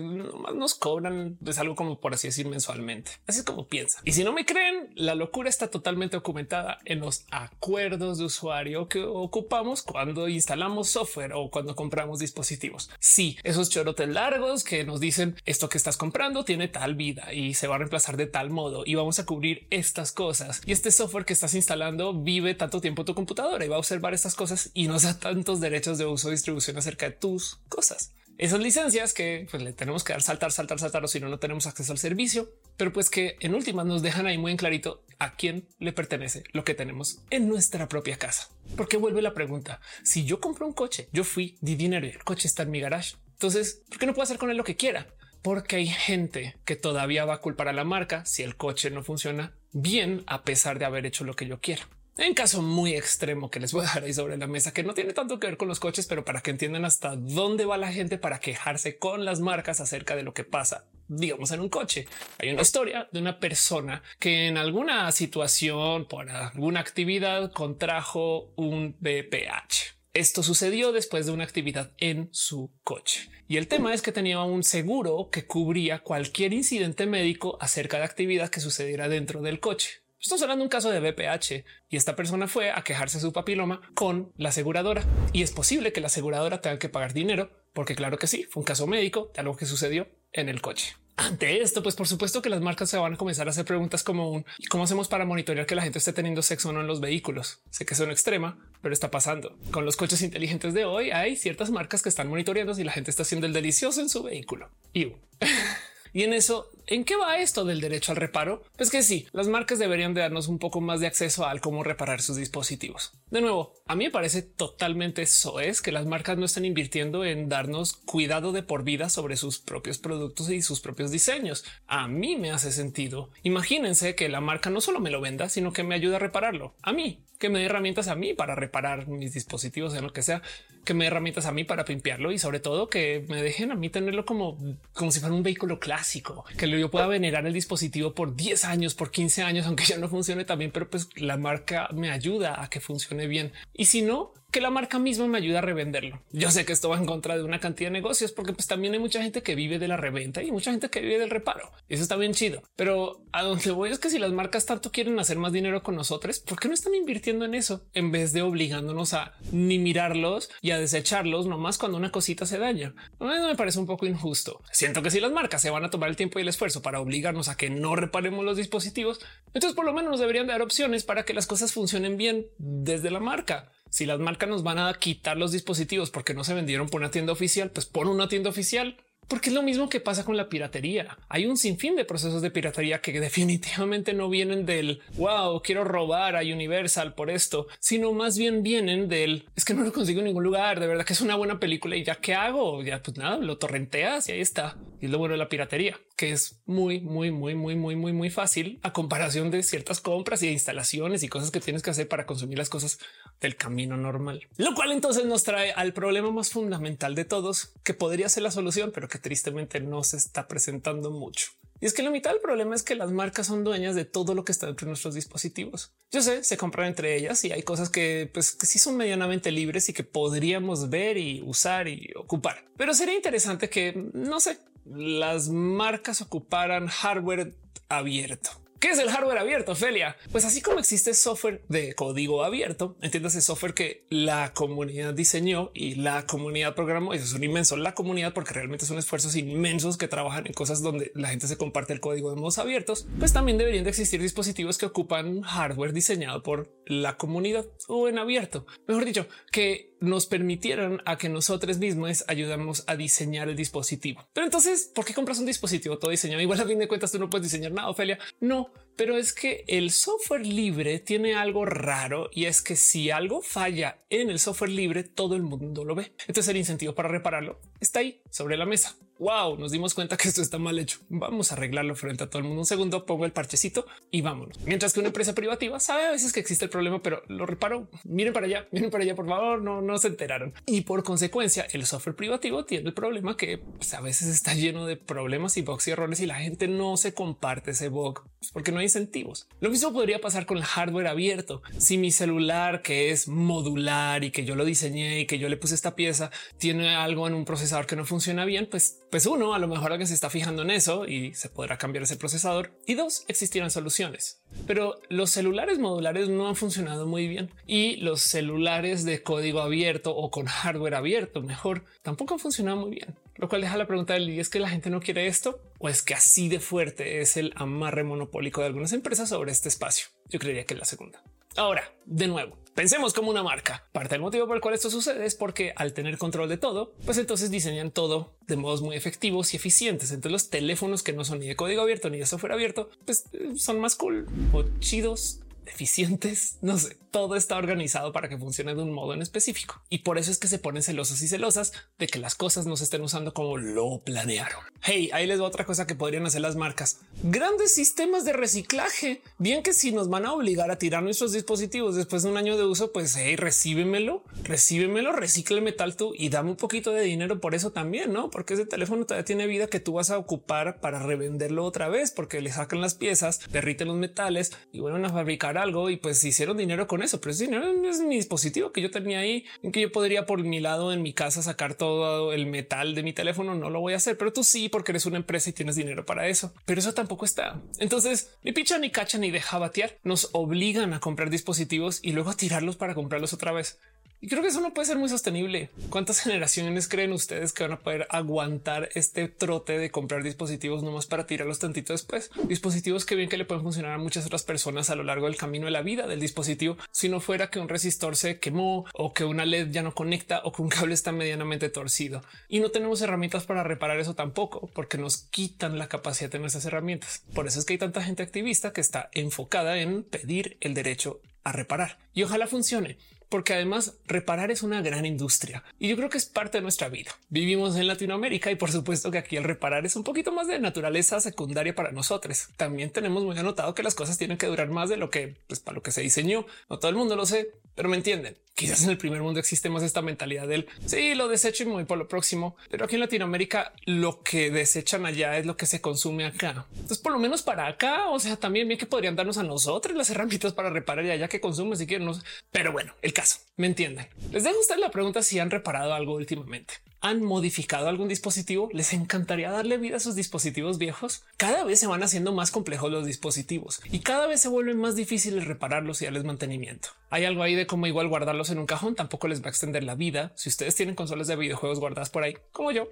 nos 0.54 0.74
cobran 0.74 1.38
pues 1.42 1.56
algo 1.56 1.74
como 1.74 2.00
por 2.00 2.12
así 2.12 2.28
decir 2.28 2.46
mensualmente. 2.46 3.12
Así 3.26 3.38
es 3.38 3.46
como 3.46 3.66
piensa. 3.66 4.02
Y 4.04 4.12
si 4.12 4.24
no 4.24 4.34
me 4.34 4.44
creen, 4.44 4.90
la 4.94 5.14
locura 5.14 5.48
está 5.48 5.68
totalmente 5.68 6.16
documentada 6.16 6.80
en 6.84 7.00
los 7.00 7.24
acuerdos 7.30 8.18
de 8.18 8.26
usuario 8.26 8.88
que 8.88 9.04
ocupamos 9.04 9.80
cuando 9.82 10.28
instalamos 10.28 10.90
software 10.90 11.32
o 11.34 11.50
cuando 11.50 11.74
compramos 11.74 12.18
dispositivos. 12.18 12.90
Sí, 13.00 13.38
esos 13.42 13.70
chorotes 13.70 14.10
largos 14.10 14.64
que 14.64 14.84
nos 14.84 15.00
dicen 15.00 15.36
esto 15.46 15.70
que 15.70 15.78
estás 15.78 15.96
comprando 15.96 16.44
tiene 16.44 16.68
tal 16.68 16.94
vida 16.94 17.32
y 17.32 17.54
se 17.54 17.66
va 17.66 17.76
a 17.76 17.78
reemplazar 17.78 18.17
de 18.18 18.26
tal 18.26 18.50
modo 18.50 18.82
y 18.84 18.94
vamos 18.94 19.18
a 19.18 19.24
cubrir 19.24 19.66
estas 19.70 20.12
cosas. 20.12 20.60
Y 20.66 20.72
este 20.72 20.90
software 20.90 21.24
que 21.24 21.32
estás 21.32 21.54
instalando 21.54 22.12
vive 22.12 22.54
tanto 22.54 22.82
tiempo 22.82 23.06
tu 23.06 23.14
computadora 23.14 23.64
y 23.64 23.68
va 23.68 23.76
a 23.76 23.78
observar 23.78 24.12
estas 24.12 24.34
cosas 24.34 24.70
y 24.74 24.88
nos 24.88 25.04
da 25.04 25.18
tantos 25.18 25.60
derechos 25.60 25.96
de 25.96 26.04
uso 26.04 26.28
y 26.28 26.32
distribución 26.32 26.76
acerca 26.76 27.06
de 27.06 27.12
tus 27.12 27.60
cosas 27.70 28.12
esas 28.38 28.60
licencias 28.60 29.12
que 29.12 29.48
pues, 29.50 29.62
le 29.62 29.72
tenemos 29.72 30.04
que 30.04 30.12
dar 30.12 30.22
saltar, 30.22 30.52
saltar, 30.52 30.78
saltar, 30.78 31.04
o 31.04 31.08
si 31.08 31.18
no, 31.18 31.28
no 31.28 31.40
tenemos 31.40 31.66
acceso 31.66 31.90
al 31.92 31.98
servicio, 31.98 32.52
pero 32.76 32.92
pues 32.92 33.10
que 33.10 33.36
en 33.40 33.54
últimas 33.54 33.84
nos 33.84 34.00
dejan 34.00 34.26
ahí 34.26 34.38
muy 34.38 34.52
en 34.52 34.58
clarito 34.58 35.02
a 35.18 35.34
quién 35.34 35.66
le 35.80 35.92
pertenece 35.92 36.44
lo 36.52 36.62
que 36.62 36.74
tenemos 36.74 37.18
en 37.30 37.48
nuestra 37.48 37.88
propia 37.88 38.16
casa. 38.16 38.48
Porque 38.76 38.96
vuelve 38.96 39.22
la 39.22 39.34
pregunta: 39.34 39.80
si 40.04 40.24
yo 40.24 40.40
compro 40.40 40.66
un 40.66 40.72
coche, 40.72 41.08
yo 41.12 41.24
fui, 41.24 41.58
di 41.60 41.74
dinero 41.74 42.06
y 42.06 42.10
el 42.10 42.22
coche 42.22 42.46
está 42.46 42.62
en 42.62 42.70
mi 42.70 42.80
garage. 42.80 43.16
Entonces, 43.32 43.82
¿por 43.88 43.98
qué 43.98 44.06
no 44.06 44.14
puedo 44.14 44.22
hacer 44.22 44.38
con 44.38 44.50
él 44.50 44.56
lo 44.56 44.64
que 44.64 44.76
quiera? 44.76 45.08
Porque 45.42 45.76
hay 45.76 45.86
gente 45.86 46.56
que 46.64 46.76
todavía 46.76 47.24
va 47.24 47.34
a 47.34 47.40
culpar 47.40 47.68
a 47.68 47.72
la 47.72 47.84
marca 47.84 48.24
si 48.24 48.42
el 48.42 48.56
coche 48.56 48.90
no 48.90 49.02
funciona 49.02 49.52
bien, 49.72 50.24
a 50.26 50.42
pesar 50.42 50.78
de 50.78 50.84
haber 50.84 51.06
hecho 51.06 51.24
lo 51.24 51.34
que 51.34 51.46
yo 51.46 51.60
quiera. 51.60 51.88
En 52.18 52.34
caso 52.34 52.62
muy 52.62 52.94
extremo 52.94 53.48
que 53.48 53.60
les 53.60 53.72
voy 53.72 53.82
a 53.82 53.84
dejar 53.84 54.02
ahí 54.02 54.12
sobre 54.12 54.36
la 54.36 54.48
mesa, 54.48 54.72
que 54.72 54.82
no 54.82 54.92
tiene 54.92 55.12
tanto 55.12 55.38
que 55.38 55.46
ver 55.46 55.56
con 55.56 55.68
los 55.68 55.78
coches, 55.78 56.06
pero 56.06 56.24
para 56.24 56.40
que 56.40 56.50
entiendan 56.50 56.84
hasta 56.84 57.14
dónde 57.14 57.64
va 57.64 57.78
la 57.78 57.92
gente 57.92 58.18
para 58.18 58.40
quejarse 58.40 58.98
con 58.98 59.24
las 59.24 59.38
marcas 59.38 59.80
acerca 59.80 60.16
de 60.16 60.24
lo 60.24 60.34
que 60.34 60.42
pasa, 60.42 60.84
digamos 61.06 61.52
en 61.52 61.60
un 61.60 61.68
coche. 61.68 62.08
Hay 62.38 62.50
una 62.50 62.62
historia 62.62 63.08
de 63.12 63.20
una 63.20 63.38
persona 63.38 64.02
que 64.18 64.48
en 64.48 64.56
alguna 64.56 65.12
situación 65.12 66.08
por 66.08 66.28
alguna 66.28 66.80
actividad 66.80 67.52
contrajo 67.52 68.50
un 68.56 68.96
BPH. 68.98 69.97
Esto 70.14 70.42
sucedió 70.42 70.92
después 70.92 71.26
de 71.26 71.32
una 71.32 71.44
actividad 71.44 71.92
en 71.98 72.28
su 72.32 72.72
coche. 72.82 73.28
Y 73.46 73.56
el 73.56 73.68
tema 73.68 73.94
es 73.94 74.02
que 74.02 74.12
tenía 74.12 74.42
un 74.42 74.64
seguro 74.64 75.28
que 75.30 75.46
cubría 75.46 76.00
cualquier 76.00 76.52
incidente 76.52 77.06
médico 77.06 77.58
acerca 77.60 77.98
de 77.98 78.04
actividad 78.04 78.48
que 78.48 78.60
sucediera 78.60 79.08
dentro 79.08 79.42
del 79.42 79.60
coche. 79.60 80.02
Estamos 80.20 80.42
hablando 80.42 80.62
de 80.62 80.66
un 80.66 80.70
caso 80.70 80.90
de 80.90 80.98
BPH 80.98 81.64
y 81.88 81.96
esta 81.96 82.16
persona 82.16 82.48
fue 82.48 82.72
a 82.72 82.82
quejarse 82.82 83.20
su 83.20 83.32
papiloma 83.32 83.80
con 83.94 84.32
la 84.36 84.48
aseguradora 84.48 85.04
y 85.32 85.42
es 85.42 85.52
posible 85.52 85.92
que 85.92 86.00
la 86.00 86.08
aseguradora 86.08 86.60
tenga 86.60 86.80
que 86.80 86.88
pagar 86.88 87.12
dinero 87.12 87.50
porque 87.72 87.94
claro 87.94 88.18
que 88.18 88.26
sí, 88.26 88.42
fue 88.50 88.62
un 88.62 88.64
caso 88.64 88.88
médico 88.88 89.30
de 89.32 89.40
algo 89.40 89.56
que 89.56 89.64
sucedió 89.64 90.08
en 90.32 90.48
el 90.48 90.60
coche. 90.60 90.96
Ante 91.14 91.62
esto, 91.62 91.84
pues 91.84 91.94
por 91.94 92.08
supuesto 92.08 92.42
que 92.42 92.48
las 92.48 92.60
marcas 92.60 92.90
se 92.90 92.98
van 92.98 93.14
a 93.14 93.16
comenzar 93.16 93.46
a 93.46 93.50
hacer 93.50 93.64
preguntas 93.64 94.02
como 94.02 94.30
un 94.30 94.44
cómo 94.68 94.84
hacemos 94.84 95.06
para 95.06 95.24
monitorear 95.24 95.66
que 95.66 95.76
la 95.76 95.82
gente 95.82 95.98
esté 95.98 96.12
teniendo 96.12 96.42
sexo 96.42 96.70
o 96.70 96.72
no 96.72 96.80
en 96.80 96.88
los 96.88 97.00
vehículos. 97.00 97.60
Sé 97.70 97.86
que 97.86 97.94
son 97.94 98.10
extrema, 98.10 98.58
pero 98.82 98.92
está 98.92 99.12
pasando. 99.12 99.56
Con 99.70 99.84
los 99.84 99.96
coches 99.96 100.22
inteligentes 100.22 100.74
de 100.74 100.84
hoy 100.84 101.12
hay 101.12 101.36
ciertas 101.36 101.70
marcas 101.70 102.02
que 102.02 102.08
están 102.08 102.28
monitoreando 102.28 102.74
si 102.74 102.82
la 102.82 102.92
gente 102.92 103.12
está 103.12 103.22
haciendo 103.22 103.46
el 103.46 103.52
delicioso 103.52 104.00
en 104.00 104.08
su 104.08 104.24
vehículo. 104.24 104.70
Y 104.92 105.12
en 106.14 106.32
eso, 106.32 106.70
¿en 106.88 107.04
qué 107.04 107.16
va 107.16 107.38
esto 107.38 107.64
del 107.64 107.80
derecho 107.80 108.12
al 108.12 108.16
reparo? 108.16 108.62
Pues 108.76 108.90
que 108.90 109.02
sí, 109.02 109.26
las 109.32 109.48
marcas 109.48 109.78
deberían 109.78 110.14
de 110.14 110.22
darnos 110.22 110.48
un 110.48 110.58
poco 110.58 110.80
más 110.80 111.00
de 111.00 111.06
acceso 111.06 111.46
al 111.46 111.60
cómo 111.60 111.84
reparar 111.84 112.20
sus 112.20 112.36
dispositivos. 112.36 113.12
De 113.30 113.40
nuevo, 113.40 113.74
a 113.86 113.94
mí 113.94 114.04
me 114.04 114.10
parece 114.10 114.42
totalmente 114.42 115.26
soez 115.26 115.80
que 115.80 115.92
las 115.92 116.06
marcas 116.06 116.38
no 116.38 116.46
estén 116.46 116.64
invirtiendo 116.64 117.24
en 117.24 117.48
darnos 117.48 117.92
cuidado 117.92 118.52
de 118.52 118.62
por 118.62 118.84
vida 118.84 119.08
sobre 119.08 119.36
sus 119.36 119.58
propios 119.58 119.98
productos 119.98 120.50
y 120.50 120.62
sus 120.62 120.80
propios 120.80 121.10
diseños. 121.10 121.64
A 121.86 122.08
mí 122.08 122.36
me 122.36 122.50
hace 122.50 122.72
sentido. 122.72 123.30
Imagínense 123.42 124.14
que 124.14 124.28
la 124.28 124.40
marca 124.40 124.70
no 124.70 124.80
solo 124.80 125.00
me 125.00 125.10
lo 125.10 125.20
venda, 125.20 125.48
sino 125.48 125.72
que 125.72 125.84
me 125.84 125.94
ayuda 125.94 126.16
a 126.16 126.20
repararlo. 126.20 126.74
A 126.82 126.92
mí, 126.92 127.24
que 127.38 127.48
me 127.48 127.60
dé 127.60 127.66
herramientas 127.66 128.08
a 128.08 128.14
mí 128.14 128.34
para 128.34 128.54
reparar 128.54 129.08
mis 129.08 129.32
dispositivos 129.32 129.94
en 129.94 130.02
lo 130.02 130.12
que 130.12 130.22
sea, 130.22 130.42
que 130.84 130.94
me 130.94 131.04
dé 131.04 131.08
herramientas 131.08 131.46
a 131.46 131.52
mí 131.52 131.64
para 131.64 131.84
pimpearlo 131.84 132.32
y 132.32 132.38
sobre 132.38 132.60
todo 132.60 132.88
que 132.88 133.24
me 133.28 133.42
dejen 133.42 133.70
a 133.70 133.76
mí 133.76 133.90
tenerlo 133.90 134.24
como, 134.24 134.58
como 134.92 135.10
si 135.10 135.20
fuera 135.20 135.34
un 135.34 135.42
vehículo 135.42 135.78
clásico, 135.78 136.44
que 136.56 136.66
yo 136.78 136.90
pueda 136.90 137.06
venerar 137.06 137.46
el 137.46 137.52
dispositivo 137.52 138.14
por 138.14 138.34
10 138.36 138.64
años, 138.64 138.94
por 138.94 139.10
15 139.10 139.42
años, 139.42 139.66
aunque 139.66 139.84
ya 139.84 139.98
no 139.98 140.08
funcione 140.08 140.44
también, 140.44 140.70
pero 140.70 140.88
pues 140.88 141.08
la 141.16 141.36
marca 141.36 141.88
me 141.92 142.10
ayuda 142.10 142.62
a 142.62 142.70
que 142.70 142.80
funcione 142.80 143.26
bien. 143.26 143.52
Y 143.74 143.86
si 143.86 144.02
no, 144.02 144.32
que 144.50 144.60
la 144.62 144.70
marca 144.70 144.98
misma 144.98 145.26
me 145.26 145.36
ayuda 145.36 145.58
a 145.58 145.62
revenderlo. 145.62 146.22
Yo 146.32 146.50
sé 146.50 146.64
que 146.64 146.72
esto 146.72 146.88
va 146.88 146.96
en 146.96 147.04
contra 147.04 147.36
de 147.36 147.44
una 147.44 147.60
cantidad 147.60 147.90
de 147.90 147.92
negocios 147.92 148.32
porque 148.32 148.54
pues 148.54 148.66
también 148.66 148.94
hay 148.94 148.98
mucha 148.98 149.22
gente 149.22 149.42
que 149.42 149.54
vive 149.54 149.78
de 149.78 149.88
la 149.88 149.98
reventa 149.98 150.42
y 150.42 150.50
mucha 150.50 150.70
gente 150.70 150.88
que 150.88 151.00
vive 151.00 151.18
del 151.18 151.28
reparo. 151.28 151.70
Eso 151.88 152.02
está 152.02 152.16
bien 152.16 152.32
chido. 152.32 152.62
Pero 152.74 153.20
a 153.32 153.42
donde 153.42 153.70
voy 153.72 153.90
es 153.90 153.98
que 153.98 154.08
si 154.08 154.18
las 154.18 154.32
marcas 154.32 154.64
tanto 154.64 154.90
quieren 154.90 155.18
hacer 155.18 155.36
más 155.36 155.52
dinero 155.52 155.82
con 155.82 155.96
nosotros, 155.96 156.40
¿por 156.40 156.58
qué 156.58 156.68
no 156.68 156.74
están 156.74 156.94
invirtiendo 156.94 157.44
en 157.44 157.54
eso 157.54 157.84
en 157.92 158.10
vez 158.10 158.32
de 158.32 158.40
obligándonos 158.40 159.12
a 159.12 159.34
ni 159.52 159.78
mirarlos 159.78 160.50
y 160.62 160.70
a 160.70 160.78
desecharlos 160.78 161.46
nomás 161.46 161.76
cuando 161.76 161.98
una 161.98 162.10
cosita 162.10 162.46
se 162.46 162.58
daña? 162.58 162.94
me 163.20 163.56
parece 163.56 163.78
un 163.78 163.86
poco 163.86 164.06
injusto. 164.06 164.62
Siento 164.72 165.02
que 165.02 165.10
si 165.10 165.20
las 165.20 165.32
marcas 165.32 165.60
se 165.60 165.70
van 165.70 165.84
a 165.84 165.90
tomar 165.90 166.08
el 166.08 166.16
tiempo 166.16 166.38
y 166.38 166.42
el 166.42 166.48
esfuerzo 166.48 166.80
para 166.80 167.00
obligarnos 167.00 167.48
a 167.48 167.56
que 167.56 167.68
no 167.68 167.96
reparemos 167.96 168.44
los 168.44 168.56
dispositivos, 168.56 169.20
entonces 169.52 169.74
por 169.74 169.84
lo 169.84 169.92
menos 169.92 170.10
nos 170.10 170.20
deberían 170.20 170.46
dar 170.46 170.62
opciones 170.62 171.04
para 171.04 171.24
que 171.24 171.34
las 171.34 171.46
cosas 171.46 171.72
funcionen 171.72 172.16
bien 172.16 172.46
desde 172.56 173.10
la 173.10 173.20
marca. 173.20 173.70
Si 173.98 174.06
las 174.06 174.20
marcas 174.20 174.48
nos 174.48 174.62
van 174.62 174.78
a 174.78 174.94
quitar 174.94 175.36
los 175.36 175.50
dispositivos 175.50 176.12
porque 176.12 176.32
no 176.32 176.44
se 176.44 176.54
vendieron 176.54 176.88
por 176.88 177.00
una 177.00 177.10
tienda 177.10 177.32
oficial, 177.32 177.72
pues 177.72 177.84
pon 177.84 178.06
una 178.06 178.28
tienda 178.28 178.48
oficial 178.48 178.96
porque 179.26 179.48
es 179.48 179.54
lo 179.56 179.64
mismo 179.64 179.88
que 179.88 179.98
pasa 179.98 180.24
con 180.24 180.36
la 180.36 180.48
piratería. 180.48 181.18
Hay 181.28 181.46
un 181.46 181.56
sinfín 181.56 181.96
de 181.96 182.04
procesos 182.04 182.40
de 182.40 182.52
piratería 182.52 183.00
que 183.00 183.18
definitivamente 183.20 184.12
no 184.12 184.28
vienen 184.28 184.66
del 184.66 185.00
wow, 185.16 185.60
quiero 185.62 185.82
robar 185.82 186.36
a 186.36 186.42
Universal 186.42 187.14
por 187.14 187.28
esto, 187.28 187.66
sino 187.80 188.12
más 188.12 188.38
bien 188.38 188.62
vienen 188.62 189.08
del 189.08 189.46
es 189.56 189.64
que 189.64 189.74
no 189.74 189.82
lo 189.82 189.92
consigo 189.92 190.20
en 190.20 190.26
ningún 190.26 190.44
lugar. 190.44 190.78
De 190.78 190.86
verdad 190.86 191.04
que 191.04 191.14
es 191.14 191.20
una 191.20 191.34
buena 191.34 191.58
película 191.58 191.96
y 191.96 192.04
ya 192.04 192.14
qué 192.14 192.36
hago? 192.36 192.84
Ya 192.84 193.02
pues 193.02 193.16
nada, 193.16 193.38
lo 193.38 193.58
torrenteas 193.58 194.28
y 194.28 194.32
ahí 194.32 194.40
está. 194.40 194.76
Y 195.00 195.06
es 195.06 195.10
lo 195.10 195.18
bueno 195.18 195.32
de 195.32 195.38
la 195.38 195.48
piratería, 195.48 195.98
que 196.18 196.32
es 196.32 196.60
muy, 196.66 197.00
muy, 197.00 197.30
muy, 197.30 197.54
muy, 197.54 197.76
muy, 197.76 197.94
muy, 197.94 198.12
muy 198.12 198.28
fácil 198.28 198.80
a 198.82 198.92
comparación 198.92 199.52
de 199.52 199.62
ciertas 199.62 200.00
compras 200.00 200.42
y 200.42 200.48
instalaciones 200.48 201.22
y 201.22 201.28
cosas 201.28 201.52
que 201.52 201.60
tienes 201.60 201.80
que 201.80 201.90
hacer 201.90 202.08
para 202.08 202.26
consumir 202.26 202.58
las 202.58 202.68
cosas 202.68 202.98
del 203.40 203.54
camino 203.54 203.96
normal. 203.96 204.48
Lo 204.56 204.74
cual 204.74 204.90
entonces 204.90 205.26
nos 205.26 205.44
trae 205.44 205.70
al 205.70 205.92
problema 205.92 206.32
más 206.32 206.50
fundamental 206.50 207.14
de 207.14 207.24
todos, 207.24 207.72
que 207.84 207.94
podría 207.94 208.28
ser 208.28 208.42
la 208.42 208.50
solución, 208.50 208.90
pero 208.92 209.06
que 209.06 209.20
tristemente 209.20 209.80
no 209.80 210.02
se 210.02 210.16
está 210.16 210.48
presentando 210.48 211.12
mucho. 211.12 211.52
Y 211.80 211.86
es 211.86 211.94
que 211.94 212.02
la 212.02 212.10
mitad 212.10 212.32
del 212.32 212.40
problema 212.40 212.74
es 212.74 212.82
que 212.82 212.96
las 212.96 213.12
marcas 213.12 213.46
son 213.46 213.62
dueñas 213.62 213.94
de 213.94 214.04
todo 214.04 214.34
lo 214.34 214.44
que 214.44 214.50
está 214.50 214.66
dentro 214.66 214.86
de 214.86 214.90
nuestros 214.90 215.14
dispositivos. 215.14 215.92
Yo 216.10 216.20
sé, 216.20 216.42
se 216.42 216.56
compran 216.56 216.88
entre 216.88 217.14
ellas 217.14 217.44
y 217.44 217.52
hay 217.52 217.62
cosas 217.62 217.90
que, 217.90 218.28
pues, 218.34 218.56
que 218.56 218.66
sí 218.66 218.80
son 218.80 218.96
medianamente 218.96 219.52
libres 219.52 219.88
y 219.88 219.92
que 219.92 220.02
podríamos 220.02 220.90
ver 220.90 221.16
y 221.16 221.42
usar 221.46 221.86
y 221.86 222.10
ocupar. 222.16 222.64
Pero 222.76 222.92
sería 222.92 223.14
interesante 223.14 223.70
que, 223.70 224.10
no 224.12 224.40
sé, 224.40 224.58
las 224.94 225.48
marcas 225.48 226.07
ocuparan 226.20 226.88
hardware 226.88 227.54
abierto. 227.88 228.50
¿Qué 228.80 228.90
es 228.90 228.98
el 229.00 229.10
hardware 229.10 229.38
abierto, 229.38 229.72
Ophelia? 229.72 230.16
Pues 230.30 230.44
así 230.44 230.62
como 230.62 230.78
existe 230.78 231.12
software 231.12 231.64
de 231.68 231.94
código 231.94 232.44
abierto, 232.44 232.96
entiéndase 233.00 233.40
software 233.40 233.74
que 233.74 234.06
la 234.08 234.52
comunidad 234.54 235.14
diseñó 235.14 235.72
y 235.74 235.96
la 235.96 236.26
comunidad 236.26 236.76
programó. 236.76 237.12
Eso 237.12 237.24
es 237.24 237.32
un 237.32 237.42
inmenso 237.42 237.76
la 237.76 237.96
comunidad 237.96 238.34
porque 238.34 238.54
realmente 238.54 238.86
son 238.86 238.98
esfuerzos 238.98 239.34
inmensos 239.34 239.96
que 239.96 240.06
trabajan 240.06 240.46
en 240.46 240.52
cosas 240.52 240.80
donde 240.80 241.10
la 241.16 241.28
gente 241.28 241.48
se 241.48 241.56
comparte 241.56 241.92
el 241.92 241.98
código 241.98 242.30
de 242.30 242.36
modos 242.36 242.58
abiertos. 242.58 243.08
Pues 243.18 243.32
también 243.32 243.58
deberían 243.58 243.82
de 243.82 243.90
existir 243.90 244.22
dispositivos 244.22 244.78
que 244.78 244.86
ocupan 244.86 245.42
hardware 245.42 245.92
diseñado 245.92 246.44
por 246.44 246.72
la 246.86 247.16
comunidad 247.16 247.66
o 247.88 248.06
en 248.06 248.18
abierto. 248.18 248.64
Mejor 248.86 249.04
dicho, 249.04 249.26
que 249.50 249.87
nos 250.00 250.26
permitieran 250.26 251.00
a 251.04 251.18
que 251.18 251.28
nosotros 251.28 251.78
mismos 251.78 252.24
ayudamos 252.28 252.84
a 252.86 252.96
diseñar 252.96 253.48
el 253.48 253.56
dispositivo. 253.56 254.26
Pero 254.32 254.46
entonces, 254.46 254.90
¿por 254.94 255.04
qué 255.04 255.14
compras 255.14 255.38
un 255.38 255.46
dispositivo 255.46 255.98
todo 255.98 256.10
diseñado? 256.10 256.42
Igual 256.42 256.60
a 256.60 256.66
fin 256.66 256.78
de 256.78 256.88
cuentas 256.88 257.12
tú 257.12 257.18
no 257.18 257.30
puedes 257.30 257.50
diseñar 257.50 257.72
nada, 257.72 257.90
Ophelia. 257.90 258.18
No, 258.40 258.72
pero 258.96 259.16
es 259.16 259.32
que 259.32 259.64
el 259.66 259.90
software 259.90 260.46
libre 260.46 260.98
tiene 260.98 261.34
algo 261.34 261.64
raro 261.64 262.30
y 262.32 262.46
es 262.46 262.62
que 262.62 262.76
si 262.76 263.10
algo 263.10 263.42
falla 263.42 263.98
en 264.10 264.30
el 264.30 264.38
software 264.38 264.70
libre, 264.70 265.04
todo 265.04 265.36
el 265.36 265.42
mundo 265.42 265.84
lo 265.84 265.94
ve. 265.94 266.12
Entonces 266.26 266.48
el 266.48 266.56
incentivo 266.56 266.94
para 266.94 267.08
repararlo 267.08 267.60
está 267.80 268.00
ahí 268.00 268.22
sobre 268.30 268.56
la 268.56 268.66
mesa. 268.66 268.96
Wow, 269.18 269.56
nos 269.58 269.72
dimos 269.72 269.94
cuenta 269.94 270.16
que 270.16 270.28
esto 270.28 270.42
está 270.42 270.58
mal 270.58 270.78
hecho. 270.78 270.98
Vamos 271.08 271.50
a 271.50 271.54
arreglarlo 271.54 271.94
frente 271.96 272.24
a 272.24 272.30
todo 272.30 272.38
el 272.38 272.44
mundo. 272.44 272.60
Un 272.60 272.66
segundo, 272.66 273.06
pongo 273.06 273.24
el 273.24 273.32
parchecito 273.32 273.86
y 274.10 274.22
vámonos. 274.22 274.58
Mientras 274.64 274.92
que 274.92 275.00
una 275.00 275.08
empresa 275.08 275.34
privativa 275.34 275.80
sabe 275.80 276.06
a 276.06 276.10
veces 276.10 276.32
que 276.32 276.40
existe 276.40 276.64
el 276.64 276.70
problema, 276.70 277.02
pero 277.02 277.22
lo 277.28 277.46
reparo. 277.46 277.88
Miren 278.04 278.32
para 278.32 278.46
allá, 278.46 278.66
miren 278.70 278.90
para 278.90 279.04
allá, 279.04 279.14
por 279.14 279.26
favor, 279.26 279.62
no, 279.62 279.82
no 279.82 279.98
se 279.98 280.08
enteraron. 280.08 280.54
Y 280.66 280.82
por 280.82 281.02
consecuencia, 281.02 281.66
el 281.72 281.86
software 281.86 282.16
privativo 282.16 282.64
tiene 282.64 282.88
el 282.88 282.94
problema 282.94 283.36
que 283.36 283.58
pues, 283.58 283.94
a 283.94 284.00
veces 284.00 284.28
está 284.28 284.54
lleno 284.54 284.86
de 284.86 284.96
problemas 284.96 285.56
y 285.56 285.62
bugs 285.62 285.88
y 285.88 285.90
errores 285.90 286.20
y 286.20 286.26
la 286.26 286.36
gente 286.36 286.68
no 286.68 286.96
se 286.96 287.14
comparte 287.14 287.72
ese 287.72 287.88
bug 287.88 288.22
pues, 288.38 288.52
porque 288.52 288.72
no 288.72 288.78
hay 288.78 288.86
incentivos. 288.86 289.48
Lo 289.60 289.70
mismo 289.70 289.92
podría 289.92 290.20
pasar 290.20 290.46
con 290.46 290.58
el 290.58 290.64
hardware 290.64 291.08
abierto. 291.08 291.62
Si 291.78 291.98
mi 291.98 292.10
celular, 292.10 292.82
que 292.82 293.10
es 293.10 293.28
modular 293.28 294.24
y 294.24 294.30
que 294.30 294.44
yo 294.44 294.54
lo 294.54 294.64
diseñé 294.64 295.20
y 295.20 295.26
que 295.26 295.38
yo 295.38 295.48
le 295.48 295.56
puse 295.56 295.74
esta 295.74 295.96
pieza, 295.96 296.30
tiene 296.58 296.94
algo 296.94 297.26
en 297.26 297.34
un 297.34 297.44
procesador 297.44 297.86
que 297.86 297.96
no 297.96 298.04
funciona 298.04 298.44
bien, 298.44 298.68
pues, 298.70 299.00
pues 299.10 299.26
uno, 299.26 299.54
a 299.54 299.58
lo 299.58 299.68
mejor 299.68 299.92
alguien 299.92 300.06
se 300.06 300.14
está 300.14 300.30
fijando 300.30 300.62
en 300.62 300.70
eso 300.70 301.06
y 301.06 301.34
se 301.34 301.48
podrá 301.48 301.78
cambiar 301.78 302.02
ese 302.02 302.16
procesador. 302.16 302.72
Y 302.86 302.94
dos, 302.94 303.24
existirán 303.28 303.70
soluciones. 303.70 304.42
Pero 304.66 305.00
los 305.08 305.30
celulares 305.30 305.78
modulares 305.78 306.28
no 306.28 306.48
han 306.48 306.56
funcionado 306.56 307.06
muy 307.06 307.28
bien 307.28 307.50
y 307.66 307.96
los 307.96 308.20
celulares 308.20 309.04
de 309.04 309.22
código 309.22 309.60
abierto 309.60 310.14
o 310.14 310.30
con 310.30 310.46
hardware 310.46 310.94
abierto, 310.94 311.42
mejor, 311.42 311.84
tampoco 312.02 312.34
han 312.34 312.40
funcionado 312.40 312.76
muy 312.76 312.90
bien. 312.90 313.18
Lo 313.36 313.48
cual 313.48 313.62
deja 313.62 313.76
la 313.76 313.86
pregunta 313.86 314.14
del 314.14 314.26
día 314.26 314.40
es 314.40 314.48
que 314.48 314.58
la 314.58 314.68
gente 314.68 314.90
no 314.90 315.00
quiere 315.00 315.26
esto 315.28 315.60
o 315.78 315.88
es 315.88 316.02
que 316.02 316.14
así 316.14 316.48
de 316.48 316.58
fuerte 316.58 317.20
es 317.20 317.36
el 317.36 317.52
amarre 317.56 318.02
monopólico 318.02 318.60
de 318.60 318.66
algunas 318.66 318.92
empresas 318.92 319.28
sobre 319.28 319.52
este 319.52 319.68
espacio. 319.68 320.08
Yo 320.28 320.38
creería 320.38 320.64
que 320.64 320.74
es 320.74 320.80
la 320.80 320.86
segunda. 320.86 321.22
Ahora, 321.58 321.92
de 322.06 322.28
nuevo, 322.28 322.56
pensemos 322.76 323.12
como 323.12 323.30
una 323.30 323.42
marca. 323.42 323.84
Parte 323.90 324.14
del 324.14 324.20
motivo 324.20 324.46
por 324.46 324.54
el 324.54 324.62
cual 324.62 324.74
esto 324.74 324.90
sucede 324.90 325.26
es 325.26 325.34
porque 325.34 325.72
al 325.74 325.92
tener 325.92 326.16
control 326.16 326.48
de 326.48 326.56
todo, 326.56 326.94
pues 327.04 327.18
entonces 327.18 327.50
diseñan 327.50 327.90
todo 327.90 328.32
de 328.46 328.54
modos 328.54 328.80
muy 328.80 328.94
efectivos 328.94 329.52
y 329.52 329.56
eficientes. 329.56 330.12
Entonces 330.12 330.30
los 330.30 330.50
teléfonos 330.50 331.02
que 331.02 331.12
no 331.12 331.24
son 331.24 331.40
ni 331.40 331.48
de 331.48 331.56
código 331.56 331.82
abierto 331.82 332.10
ni 332.10 332.18
de 332.18 332.26
software 332.26 332.52
abierto, 332.52 332.90
pues 333.04 333.24
eh, 333.32 333.54
son 333.56 333.80
más 333.80 333.96
cool 333.96 334.28
o 334.52 334.62
chidos 334.78 335.40
eficientes, 335.68 336.58
no 336.62 336.78
sé, 336.78 336.96
todo 337.10 337.36
está 337.36 337.56
organizado 337.56 338.12
para 338.12 338.28
que 338.28 338.38
funcione 338.38 338.74
de 338.74 338.82
un 338.82 338.92
modo 338.92 339.14
en 339.14 339.22
específico. 339.22 339.82
Y 339.88 339.98
por 339.98 340.18
eso 340.18 340.30
es 340.30 340.38
que 340.38 340.48
se 340.48 340.58
ponen 340.58 340.82
celosos 340.82 341.20
y 341.22 341.28
celosas 341.28 341.72
de 341.98 342.06
que 342.06 342.18
las 342.18 342.34
cosas 342.34 342.66
no 342.66 342.76
se 342.76 342.84
estén 342.84 343.02
usando 343.02 343.32
como 343.32 343.56
lo 343.56 344.02
planearon. 344.04 344.60
Hey, 344.82 345.10
ahí 345.12 345.26
les 345.26 345.40
va 345.40 345.46
otra 345.46 345.64
cosa 345.64 345.86
que 345.86 345.94
podrían 345.94 346.26
hacer 346.26 346.40
las 346.40 346.56
marcas. 346.56 347.00
Grandes 347.22 347.74
sistemas 347.74 348.24
de 348.24 348.32
reciclaje. 348.32 349.22
Bien 349.38 349.62
que 349.62 349.72
si 349.72 349.92
nos 349.92 350.08
van 350.08 350.26
a 350.26 350.32
obligar 350.32 350.70
a 350.70 350.78
tirar 350.78 351.02
nuestros 351.02 351.32
dispositivos 351.32 351.96
después 351.96 352.22
de 352.22 352.30
un 352.30 352.36
año 352.36 352.56
de 352.56 352.64
uso, 352.64 352.92
pues 352.92 353.16
hey, 353.16 353.36
recíbemelo, 353.36 354.22
recíbemelo, 354.42 355.12
recícleme 355.12 355.68
metal 355.68 355.96
tú 355.96 356.14
y 356.16 356.28
dame 356.30 356.50
un 356.50 356.56
poquito 356.56 356.92
de 356.92 357.02
dinero 357.02 357.40
por 357.40 357.54
eso 357.54 357.72
también, 357.72 358.12
¿no? 358.12 358.30
Porque 358.30 358.54
ese 358.54 358.64
teléfono 358.64 359.04
todavía 359.04 359.24
tiene 359.24 359.46
vida 359.46 359.66
que 359.66 359.80
tú 359.80 359.92
vas 359.92 360.10
a 360.10 360.18
ocupar 360.18 360.80
para 360.80 360.98
revenderlo 360.98 361.64
otra 361.64 361.88
vez 361.88 362.10
porque 362.10 362.40
le 362.40 362.50
sacan 362.50 362.80
las 362.80 362.94
piezas, 362.94 363.40
derriten 363.50 363.88
los 363.88 363.96
metales 363.96 364.52
y 364.72 364.80
vuelven 364.80 365.04
a 365.04 365.10
fabricar 365.10 365.57
algo 365.58 365.90
y 365.90 365.96
pues 365.96 366.22
hicieron 366.24 366.56
dinero 366.56 366.86
con 366.86 367.02
eso, 367.02 367.20
pero 367.20 367.32
ese 367.32 367.44
dinero 367.44 367.88
es 367.88 368.00
mi 368.00 368.16
dispositivo 368.16 368.72
que 368.72 368.80
yo 368.80 368.90
tenía 368.90 369.20
ahí, 369.20 369.44
en 369.62 369.72
que 369.72 369.80
yo 369.80 369.92
podría 369.92 370.26
por 370.26 370.42
mi 370.42 370.60
lado 370.60 370.92
en 370.92 371.02
mi 371.02 371.12
casa 371.12 371.42
sacar 371.42 371.74
todo 371.74 372.32
el 372.32 372.46
metal 372.46 372.94
de 372.94 373.02
mi 373.02 373.12
teléfono. 373.12 373.54
No 373.54 373.70
lo 373.70 373.80
voy 373.80 373.92
a 373.92 373.96
hacer, 373.96 374.16
pero 374.16 374.32
tú 374.32 374.44
sí, 374.44 374.68
porque 374.68 374.92
eres 374.92 375.06
una 375.06 375.18
empresa 375.18 375.50
y 375.50 375.52
tienes 375.52 375.76
dinero 375.76 376.04
para 376.06 376.28
eso. 376.28 376.52
Pero 376.64 376.80
eso 376.80 376.94
tampoco 376.94 377.24
está. 377.24 377.60
Entonces 377.78 378.36
ni 378.42 378.52
picha 378.52 378.78
ni 378.78 378.90
cacha 378.90 379.18
ni 379.18 379.30
deja 379.30 379.58
batear. 379.58 379.98
Nos 380.02 380.30
obligan 380.32 380.92
a 380.94 381.00
comprar 381.00 381.30
dispositivos 381.30 382.00
y 382.02 382.12
luego 382.12 382.30
a 382.30 382.36
tirarlos 382.36 382.76
para 382.76 382.94
comprarlos 382.94 383.32
otra 383.32 383.52
vez. 383.52 383.78
Y 384.20 384.26
creo 384.26 384.42
que 384.42 384.48
eso 384.48 384.60
no 384.60 384.74
puede 384.74 384.86
ser 384.88 384.98
muy 384.98 385.08
sostenible. 385.08 385.70
¿Cuántas 385.90 386.18
generaciones 386.22 386.88
creen 386.88 387.12
ustedes 387.12 387.52
que 387.52 387.62
van 387.62 387.72
a 387.72 387.78
poder 387.78 388.06
aguantar 388.10 388.88
este 388.94 389.28
trote 389.28 389.78
de 389.78 389.90
comprar 389.90 390.24
dispositivos 390.24 390.82
nomás 390.82 391.06
para 391.06 391.26
tirarlos 391.26 391.60
tantito 391.60 391.92
después? 391.92 392.30
Dispositivos 392.48 393.06
que 393.06 393.14
bien 393.14 393.28
que 393.28 393.36
le 393.36 393.44
pueden 393.44 393.62
funcionar 393.62 393.92
a 393.92 393.98
muchas 393.98 394.26
otras 394.26 394.42
personas 394.42 394.90
a 394.90 394.96
lo 394.96 395.04
largo 395.04 395.26
del 395.26 395.36
camino 395.36 395.66
de 395.66 395.70
la 395.70 395.82
vida 395.82 396.08
del 396.08 396.18
dispositivo. 396.18 396.76
Si 396.90 397.08
no 397.08 397.20
fuera 397.20 397.48
que 397.48 397.60
un 397.60 397.68
resistor 397.68 398.16
se 398.16 398.40
quemó 398.40 398.86
o 398.92 399.14
que 399.14 399.24
una 399.24 399.46
LED 399.46 399.70
ya 399.70 399.82
no 399.82 399.94
conecta 399.94 400.40
o 400.44 400.52
que 400.52 400.62
un 400.62 400.68
cable 400.68 400.94
está 400.94 401.12
medianamente 401.12 401.68
torcido 401.68 402.22
y 402.48 402.58
no 402.60 402.70
tenemos 402.70 403.00
herramientas 403.02 403.44
para 403.44 403.62
reparar 403.62 404.00
eso 404.00 404.14
tampoco 404.14 404.68
porque 404.74 404.98
nos 404.98 405.18
quitan 405.18 405.78
la 405.78 405.88
capacidad 405.88 406.30
de 406.30 406.40
nuestras 406.40 406.64
herramientas. 406.64 407.22
Por 407.34 407.46
eso 407.46 407.60
es 407.60 407.64
que 407.64 407.74
hay 407.74 407.78
tanta 407.78 408.02
gente 408.02 408.24
activista 408.24 408.72
que 408.72 408.80
está 408.80 409.10
enfocada 409.12 409.78
en 409.78 410.02
pedir 410.02 410.56
el 410.60 410.74
derecho 410.74 411.20
a 411.44 411.52
reparar 411.52 411.98
y 412.14 412.24
ojalá 412.24 412.46
funcione 412.46 412.98
porque 413.28 413.54
además 413.54 413.94
reparar 414.06 414.50
es 414.50 414.62
una 414.62 414.80
gran 414.82 415.06
industria 415.06 415.64
y 415.78 415.88
yo 415.88 415.96
creo 415.96 416.08
que 416.08 416.18
es 416.18 416.26
parte 416.26 416.58
de 416.58 416.62
nuestra 416.62 416.88
vida. 416.88 417.12
Vivimos 417.28 417.76
en 417.76 417.86
Latinoamérica 417.86 418.50
y 418.50 418.56
por 418.56 418.70
supuesto 418.70 419.10
que 419.10 419.18
aquí 419.18 419.36
el 419.36 419.44
reparar 419.44 419.86
es 419.86 419.96
un 419.96 420.04
poquito 420.04 420.32
más 420.32 420.48
de 420.48 420.58
naturaleza 420.58 421.20
secundaria 421.20 421.74
para 421.74 421.92
nosotros. 421.92 422.48
También 422.56 422.90
tenemos 422.90 423.24
muy 423.24 423.38
anotado 423.38 423.74
que 423.74 423.82
las 423.82 423.94
cosas 423.94 424.18
tienen 424.18 424.38
que 424.38 424.46
durar 424.46 424.68
más 424.68 424.88
de 424.88 424.96
lo 424.96 425.10
que 425.10 425.36
pues, 425.46 425.60
para 425.60 425.74
lo 425.74 425.82
que 425.82 425.92
se 425.92 426.00
diseñó. 426.00 426.46
No 426.68 426.78
todo 426.78 426.90
el 426.90 426.96
mundo 426.96 427.16
lo 427.16 427.26
sé, 427.26 427.52
pero 427.74 427.88
me 427.88 427.96
entienden. 427.96 428.36
Quizás 428.58 428.82
en 428.82 428.90
el 428.90 428.98
primer 428.98 429.22
mundo 429.22 429.38
existe 429.38 429.70
más 429.70 429.84
esta 429.84 430.02
mentalidad 430.02 430.48
del 430.48 430.66
sí, 430.84 431.14
lo 431.14 431.28
desecho 431.28 431.62
y 431.62 431.66
muy 431.66 431.84
por 431.84 431.96
lo 431.96 432.08
próximo, 432.08 432.56
pero 432.68 432.86
aquí 432.86 432.96
en 432.96 433.02
Latinoamérica 433.02 433.72
lo 433.84 434.24
que 434.24 434.50
desechan 434.50 435.06
allá 435.06 435.38
es 435.38 435.46
lo 435.46 435.56
que 435.56 435.64
se 435.64 435.80
consume 435.80 436.26
acá. 436.26 436.66
Entonces, 436.72 436.98
por 436.98 437.12
lo 437.12 437.20
menos 437.20 437.42
para 437.42 437.68
acá, 437.68 438.08
o 438.08 438.18
sea, 438.18 438.34
también 438.34 438.66
bien 438.66 438.76
que 438.76 438.86
podrían 438.86 439.14
darnos 439.14 439.38
a 439.38 439.44
nosotros 439.44 439.96
las 439.96 440.10
herramientas 440.10 440.54
para 440.54 440.70
reparar 440.70 441.04
y 441.04 441.10
allá 441.12 441.28
que 441.28 441.40
consume 441.40 441.76
si 441.76 441.86
quieren. 441.86 442.10
Pero 442.50 442.72
bueno, 442.72 442.94
el 443.00 443.12
caso 443.12 443.38
me 443.56 443.68
entienden. 443.68 444.08
Les 444.32 444.42
dejo 444.42 444.58
usted 444.58 444.78
la 444.78 444.90
pregunta 444.90 445.22
si 445.22 445.38
han 445.38 445.52
reparado 445.52 445.94
algo 445.94 446.16
últimamente 446.16 446.87
han 447.00 447.22
modificado 447.22 447.88
algún 447.88 448.08
dispositivo, 448.08 448.68
les 448.72 448.92
encantaría 448.92 449.50
darle 449.50 449.78
vida 449.78 449.96
a 449.96 450.00
sus 450.00 450.14
dispositivos 450.14 450.78
viejos. 450.78 451.22
Cada 451.36 451.64
vez 451.64 451.78
se 451.78 451.86
van 451.86 452.02
haciendo 452.02 452.32
más 452.32 452.50
complejos 452.50 452.90
los 452.90 453.06
dispositivos 453.06 453.80
y 453.90 454.00
cada 454.00 454.26
vez 454.26 454.40
se 454.40 454.48
vuelven 454.48 454.78
más 454.78 454.96
difíciles 454.96 455.46
repararlos 455.46 456.02
y 456.02 456.06
darles 456.06 456.24
mantenimiento. 456.24 456.88
Hay 457.10 457.24
algo 457.24 457.42
ahí 457.42 457.54
de 457.54 457.66
cómo 457.66 457.86
igual 457.86 458.08
guardarlos 458.08 458.50
en 458.50 458.58
un 458.58 458.66
cajón 458.66 458.94
tampoco 458.94 459.28
les 459.28 459.42
va 459.42 459.46
a 459.46 459.50
extender 459.50 459.84
la 459.84 459.94
vida. 459.94 460.32
Si 460.34 460.48
ustedes 460.48 460.74
tienen 460.74 460.94
consolas 460.94 461.28
de 461.28 461.36
videojuegos 461.36 461.78
guardadas 461.78 462.10
por 462.10 462.24
ahí, 462.24 462.36
como 462.52 462.72
yo, 462.72 462.88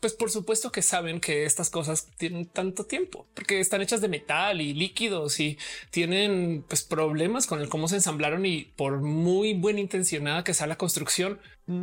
pues 0.00 0.12
por 0.12 0.30
supuesto 0.30 0.70
que 0.70 0.82
saben 0.82 1.18
que 1.18 1.46
estas 1.46 1.70
cosas 1.70 2.08
tienen 2.18 2.44
tanto 2.44 2.84
tiempo 2.84 3.26
porque 3.32 3.60
están 3.60 3.80
hechas 3.80 4.02
de 4.02 4.08
metal 4.08 4.60
y 4.60 4.74
líquidos 4.74 5.40
y 5.40 5.56
tienen 5.90 6.62
pues, 6.68 6.82
problemas 6.82 7.46
con 7.46 7.60
el 7.60 7.70
cómo 7.70 7.88
se 7.88 7.96
ensamblaron 7.96 8.44
y 8.44 8.64
por 8.76 9.00
muy 9.00 9.54
buena 9.54 9.80
intencionada 9.80 10.44
que 10.44 10.52
sea 10.52 10.66
la 10.66 10.76
construcción, 10.76 11.40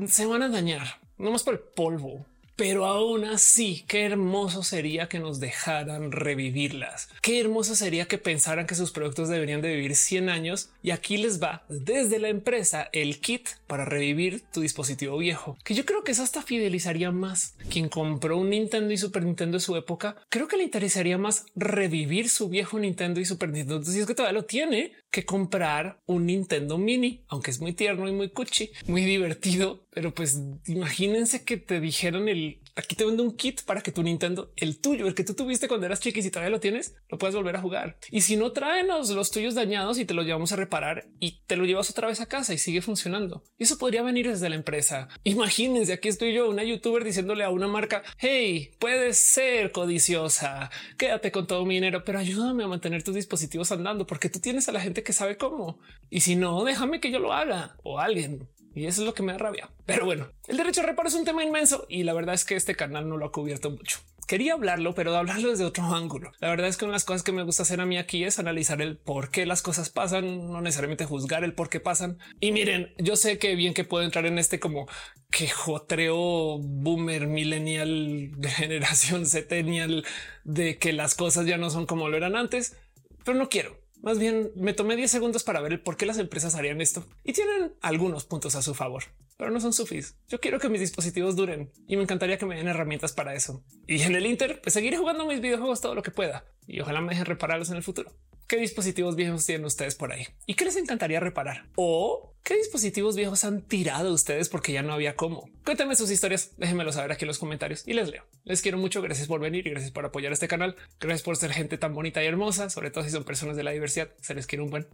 se 0.07 0.27
van 0.27 0.43
a 0.43 0.49
dañar 0.49 1.00
no 1.21 1.31
más 1.31 1.43
por 1.43 1.53
el 1.53 1.59
polvo, 1.59 2.25
pero 2.61 2.85
aún 2.85 3.25
así, 3.25 3.85
qué 3.87 4.05
hermoso 4.05 4.61
sería 4.61 5.09
que 5.09 5.17
nos 5.17 5.39
dejaran 5.39 6.11
revivirlas. 6.11 7.09
Qué 7.23 7.39
hermoso 7.39 7.73
sería 7.73 8.07
que 8.07 8.19
pensaran 8.19 8.67
que 8.67 8.75
sus 8.75 8.91
productos 8.91 9.29
deberían 9.29 9.61
de 9.61 9.73
vivir 9.73 9.95
100 9.95 10.29
años 10.29 10.69
y 10.83 10.91
aquí 10.91 11.17
les 11.17 11.41
va 11.41 11.63
desde 11.69 12.19
la 12.19 12.29
empresa 12.29 12.87
el 12.93 13.19
kit 13.19 13.49
para 13.65 13.85
revivir 13.85 14.43
tu 14.53 14.61
dispositivo 14.61 15.17
viejo, 15.17 15.57
que 15.63 15.73
yo 15.73 15.85
creo 15.85 16.03
que 16.03 16.11
eso 16.11 16.21
hasta 16.21 16.43
fidelizaría 16.43 17.09
más. 17.09 17.55
Quien 17.69 17.89
compró 17.89 18.37
un 18.37 18.51
Nintendo 18.51 18.93
y 18.93 18.97
Super 18.97 19.23
Nintendo 19.23 19.57
en 19.57 19.61
su 19.61 19.75
época, 19.75 20.17
creo 20.29 20.47
que 20.47 20.57
le 20.57 20.63
interesaría 20.63 21.17
más 21.17 21.45
revivir 21.55 22.29
su 22.29 22.47
viejo 22.49 22.77
Nintendo 22.77 23.19
y 23.19 23.25
Super 23.25 23.49
Nintendo. 23.49 23.83
Si 23.83 23.99
es 23.99 24.05
que 24.05 24.13
todavía 24.13 24.39
lo 24.39 24.45
tiene, 24.45 24.93
que 25.11 25.25
comprar 25.25 26.01
un 26.05 26.25
Nintendo 26.25 26.77
Mini, 26.77 27.25
aunque 27.27 27.51
es 27.51 27.59
muy 27.59 27.73
tierno 27.73 28.07
y 28.07 28.13
muy 28.13 28.29
cuchi, 28.29 28.71
muy 28.87 29.03
divertido. 29.03 29.85
Pero 29.91 30.13
pues 30.13 30.41
imagínense 30.65 31.43
que 31.43 31.57
te 31.57 31.81
dijeron 31.81 32.29
el 32.29 32.61
aquí 32.75 32.95
te 32.95 33.05
vendo 33.05 33.23
un 33.23 33.35
kit 33.35 33.63
para 33.63 33.81
que 33.81 33.91
tu 33.91 34.03
Nintendo, 34.03 34.51
el 34.55 34.79
tuyo, 34.79 35.07
el 35.07 35.15
que 35.15 35.23
tú 35.23 35.33
tuviste 35.33 35.67
cuando 35.67 35.85
eras 35.85 35.99
chiquis 35.99 36.25
y 36.25 36.31
todavía 36.31 36.51
lo 36.51 36.59
tienes, 36.59 36.95
lo 37.09 37.17
puedes 37.17 37.35
volver 37.35 37.55
a 37.55 37.61
jugar. 37.61 37.97
Y 38.09 38.21
si 38.21 38.35
no, 38.35 38.51
tráenos 38.51 39.09
los 39.09 39.31
tuyos 39.31 39.55
dañados 39.55 39.97
y 39.97 40.05
te 40.05 40.13
lo 40.13 40.23
llevamos 40.23 40.51
a 40.51 40.55
reparar 40.55 41.07
y 41.19 41.41
te 41.47 41.55
lo 41.55 41.65
llevas 41.65 41.89
otra 41.89 42.07
vez 42.07 42.21
a 42.21 42.25
casa 42.25 42.53
y 42.53 42.57
sigue 42.57 42.81
funcionando. 42.81 43.43
Y 43.57 43.63
eso 43.63 43.77
podría 43.77 44.03
venir 44.03 44.27
desde 44.27 44.49
la 44.49 44.55
empresa. 44.55 45.07
Imagínense, 45.23 45.93
aquí 45.93 46.09
estoy 46.09 46.33
yo, 46.33 46.49
una 46.49 46.63
youtuber 46.63 47.03
diciéndole 47.03 47.43
a 47.43 47.49
una 47.49 47.67
marca, 47.67 48.03
hey, 48.17 48.71
puedes 48.79 49.17
ser 49.17 49.71
codiciosa, 49.71 50.69
quédate 50.97 51.31
con 51.31 51.47
todo 51.47 51.65
mi 51.65 51.75
dinero, 51.75 52.03
pero 52.03 52.19
ayúdame 52.19 52.63
a 52.63 52.67
mantener 52.67 53.03
tus 53.03 53.15
dispositivos 53.15 53.71
andando 53.71 54.07
porque 54.07 54.29
tú 54.29 54.39
tienes 54.39 54.67
a 54.69 54.71
la 54.71 54.81
gente 54.81 55.03
que 55.03 55.13
sabe 55.13 55.37
cómo. 55.37 55.79
Y 56.09 56.21
si 56.21 56.35
no, 56.35 56.63
déjame 56.63 56.99
que 56.99 57.11
yo 57.11 57.19
lo 57.19 57.33
haga 57.33 57.75
o 57.83 57.99
alguien. 57.99 58.47
Y 58.73 58.85
eso 58.85 59.01
es 59.01 59.05
lo 59.05 59.13
que 59.13 59.23
me 59.23 59.33
da 59.33 59.37
rabia. 59.37 59.69
Pero 59.85 60.05
bueno, 60.05 60.31
el 60.47 60.57
derecho 60.57 60.81
a 60.81 60.85
reparo 60.85 61.09
es 61.09 61.15
un 61.15 61.25
tema 61.25 61.43
inmenso 61.43 61.85
y 61.89 62.03
la 62.03 62.13
verdad 62.13 62.35
es 62.35 62.45
que 62.45 62.55
este 62.55 62.75
canal 62.75 63.07
no 63.07 63.17
lo 63.17 63.25
ha 63.25 63.31
cubierto 63.31 63.69
mucho. 63.69 63.99
Quería 64.27 64.53
hablarlo, 64.53 64.95
pero 64.95 65.13
hablarlo 65.13 65.49
desde 65.49 65.65
otro 65.65 65.83
ángulo. 65.93 66.31
La 66.39 66.49
verdad 66.49 66.67
es 66.67 66.77
que 66.77 66.85
una 66.85 66.93
de 66.93 66.95
las 66.95 67.03
cosas 67.03 67.23
que 67.23 67.33
me 67.33 67.43
gusta 67.43 67.63
hacer 67.63 67.81
a 67.81 67.85
mí 67.85 67.97
aquí 67.97 68.23
es 68.23 68.39
analizar 68.39 68.81
el 68.81 68.97
por 68.97 69.29
qué 69.29 69.45
las 69.45 69.61
cosas 69.61 69.89
pasan, 69.89 70.51
no 70.51 70.61
necesariamente 70.61 71.05
juzgar 71.05 71.43
el 71.43 71.53
por 71.53 71.67
qué 71.67 71.81
pasan. 71.81 72.17
Y 72.39 72.53
miren, 72.53 72.93
yo 72.97 73.17
sé 73.17 73.39
que 73.39 73.55
bien 73.55 73.73
que 73.73 73.83
puedo 73.83 74.05
entrar 74.05 74.25
en 74.25 74.39
este 74.39 74.59
como 74.59 74.87
quejoteo 75.31 76.59
boomer 76.59 77.27
millennial 77.27 78.31
de 78.37 78.49
generación 78.51 79.25
centennial 79.25 80.05
de 80.45 80.77
que 80.77 80.93
las 80.93 81.15
cosas 81.15 81.45
ya 81.45 81.57
no 81.57 81.69
son 81.69 81.85
como 81.85 82.07
lo 82.07 82.15
eran 82.15 82.37
antes, 82.37 82.77
pero 83.25 83.37
no 83.37 83.49
quiero. 83.49 83.80
Más 84.01 84.17
bien 84.17 84.51
me 84.55 84.73
tomé 84.73 84.95
10 84.95 85.11
segundos 85.11 85.43
para 85.43 85.61
ver 85.61 85.73
el 85.73 85.81
por 85.81 85.95
qué 85.95 86.07
las 86.07 86.17
empresas 86.17 86.55
harían 86.55 86.81
esto 86.81 87.05
y 87.23 87.33
tienen 87.33 87.73
algunos 87.81 88.25
puntos 88.25 88.55
a 88.55 88.61
su 88.61 88.73
favor. 88.73 89.03
pero 89.37 89.51
no 89.51 89.59
son 89.59 89.73
sufis. 89.73 90.15
Yo 90.27 90.39
quiero 90.39 90.59
que 90.59 90.69
mis 90.69 90.79
dispositivos 90.81 91.35
duren 91.35 91.71
y 91.87 91.95
me 91.95 92.03
encantaría 92.03 92.37
que 92.37 92.45
me 92.45 92.55
den 92.55 92.67
herramientas 92.67 93.13
para 93.13 93.33
eso. 93.33 93.63
Y 93.87 94.01
en 94.03 94.15
el 94.15 94.25
Inter, 94.25 94.59
pues 94.61 94.73
seguiré 94.73 94.97
jugando 94.97 95.25
mis 95.25 95.41
videojuegos 95.41 95.81
todo 95.81 95.95
lo 95.95 96.03
que 96.03 96.11
pueda 96.11 96.45
y 96.67 96.79
ojalá 96.79 97.01
me 97.01 97.09
dejen 97.09 97.25
repararlos 97.25 97.69
en 97.69 97.77
el 97.77 97.83
futuro. 97.83 98.11
¿Qué 98.51 98.57
dispositivos 98.57 99.15
viejos 99.15 99.45
tienen 99.45 99.63
ustedes 99.63 99.95
por 99.95 100.11
ahí? 100.11 100.27
¿Y 100.45 100.55
qué 100.55 100.65
les 100.65 100.75
encantaría 100.75 101.21
reparar? 101.21 101.69
¿O 101.75 102.35
qué 102.43 102.57
dispositivos 102.57 103.15
viejos 103.15 103.45
han 103.45 103.61
tirado 103.61 104.11
ustedes 104.11 104.49
porque 104.49 104.73
ya 104.73 104.83
no 104.83 104.91
había 104.91 105.15
cómo? 105.15 105.49
Cuéntenme 105.63 105.95
sus 105.95 106.11
historias, 106.11 106.51
déjenmelo 106.57 106.91
saber 106.91 107.13
aquí 107.13 107.23
en 107.23 107.29
los 107.29 107.39
comentarios 107.39 107.87
y 107.87 107.93
les 107.93 108.09
leo. 108.09 108.25
Les 108.43 108.61
quiero 108.61 108.77
mucho, 108.77 109.01
gracias 109.01 109.29
por 109.29 109.39
venir 109.39 109.65
y 109.67 109.69
gracias 109.69 109.91
por 109.91 110.03
apoyar 110.03 110.33
este 110.33 110.49
canal. 110.49 110.75
Gracias 110.99 111.21
por 111.21 111.37
ser 111.37 111.53
gente 111.53 111.77
tan 111.77 111.93
bonita 111.93 112.21
y 112.21 112.27
hermosa, 112.27 112.69
sobre 112.69 112.91
todo 112.91 113.05
si 113.05 113.09
son 113.09 113.23
personas 113.23 113.55
de 113.55 113.63
la 113.63 113.71
diversidad. 113.71 114.09
Se 114.19 114.33
les 114.33 114.47
quiere 114.47 114.63
un 114.63 114.69
buen... 114.69 114.85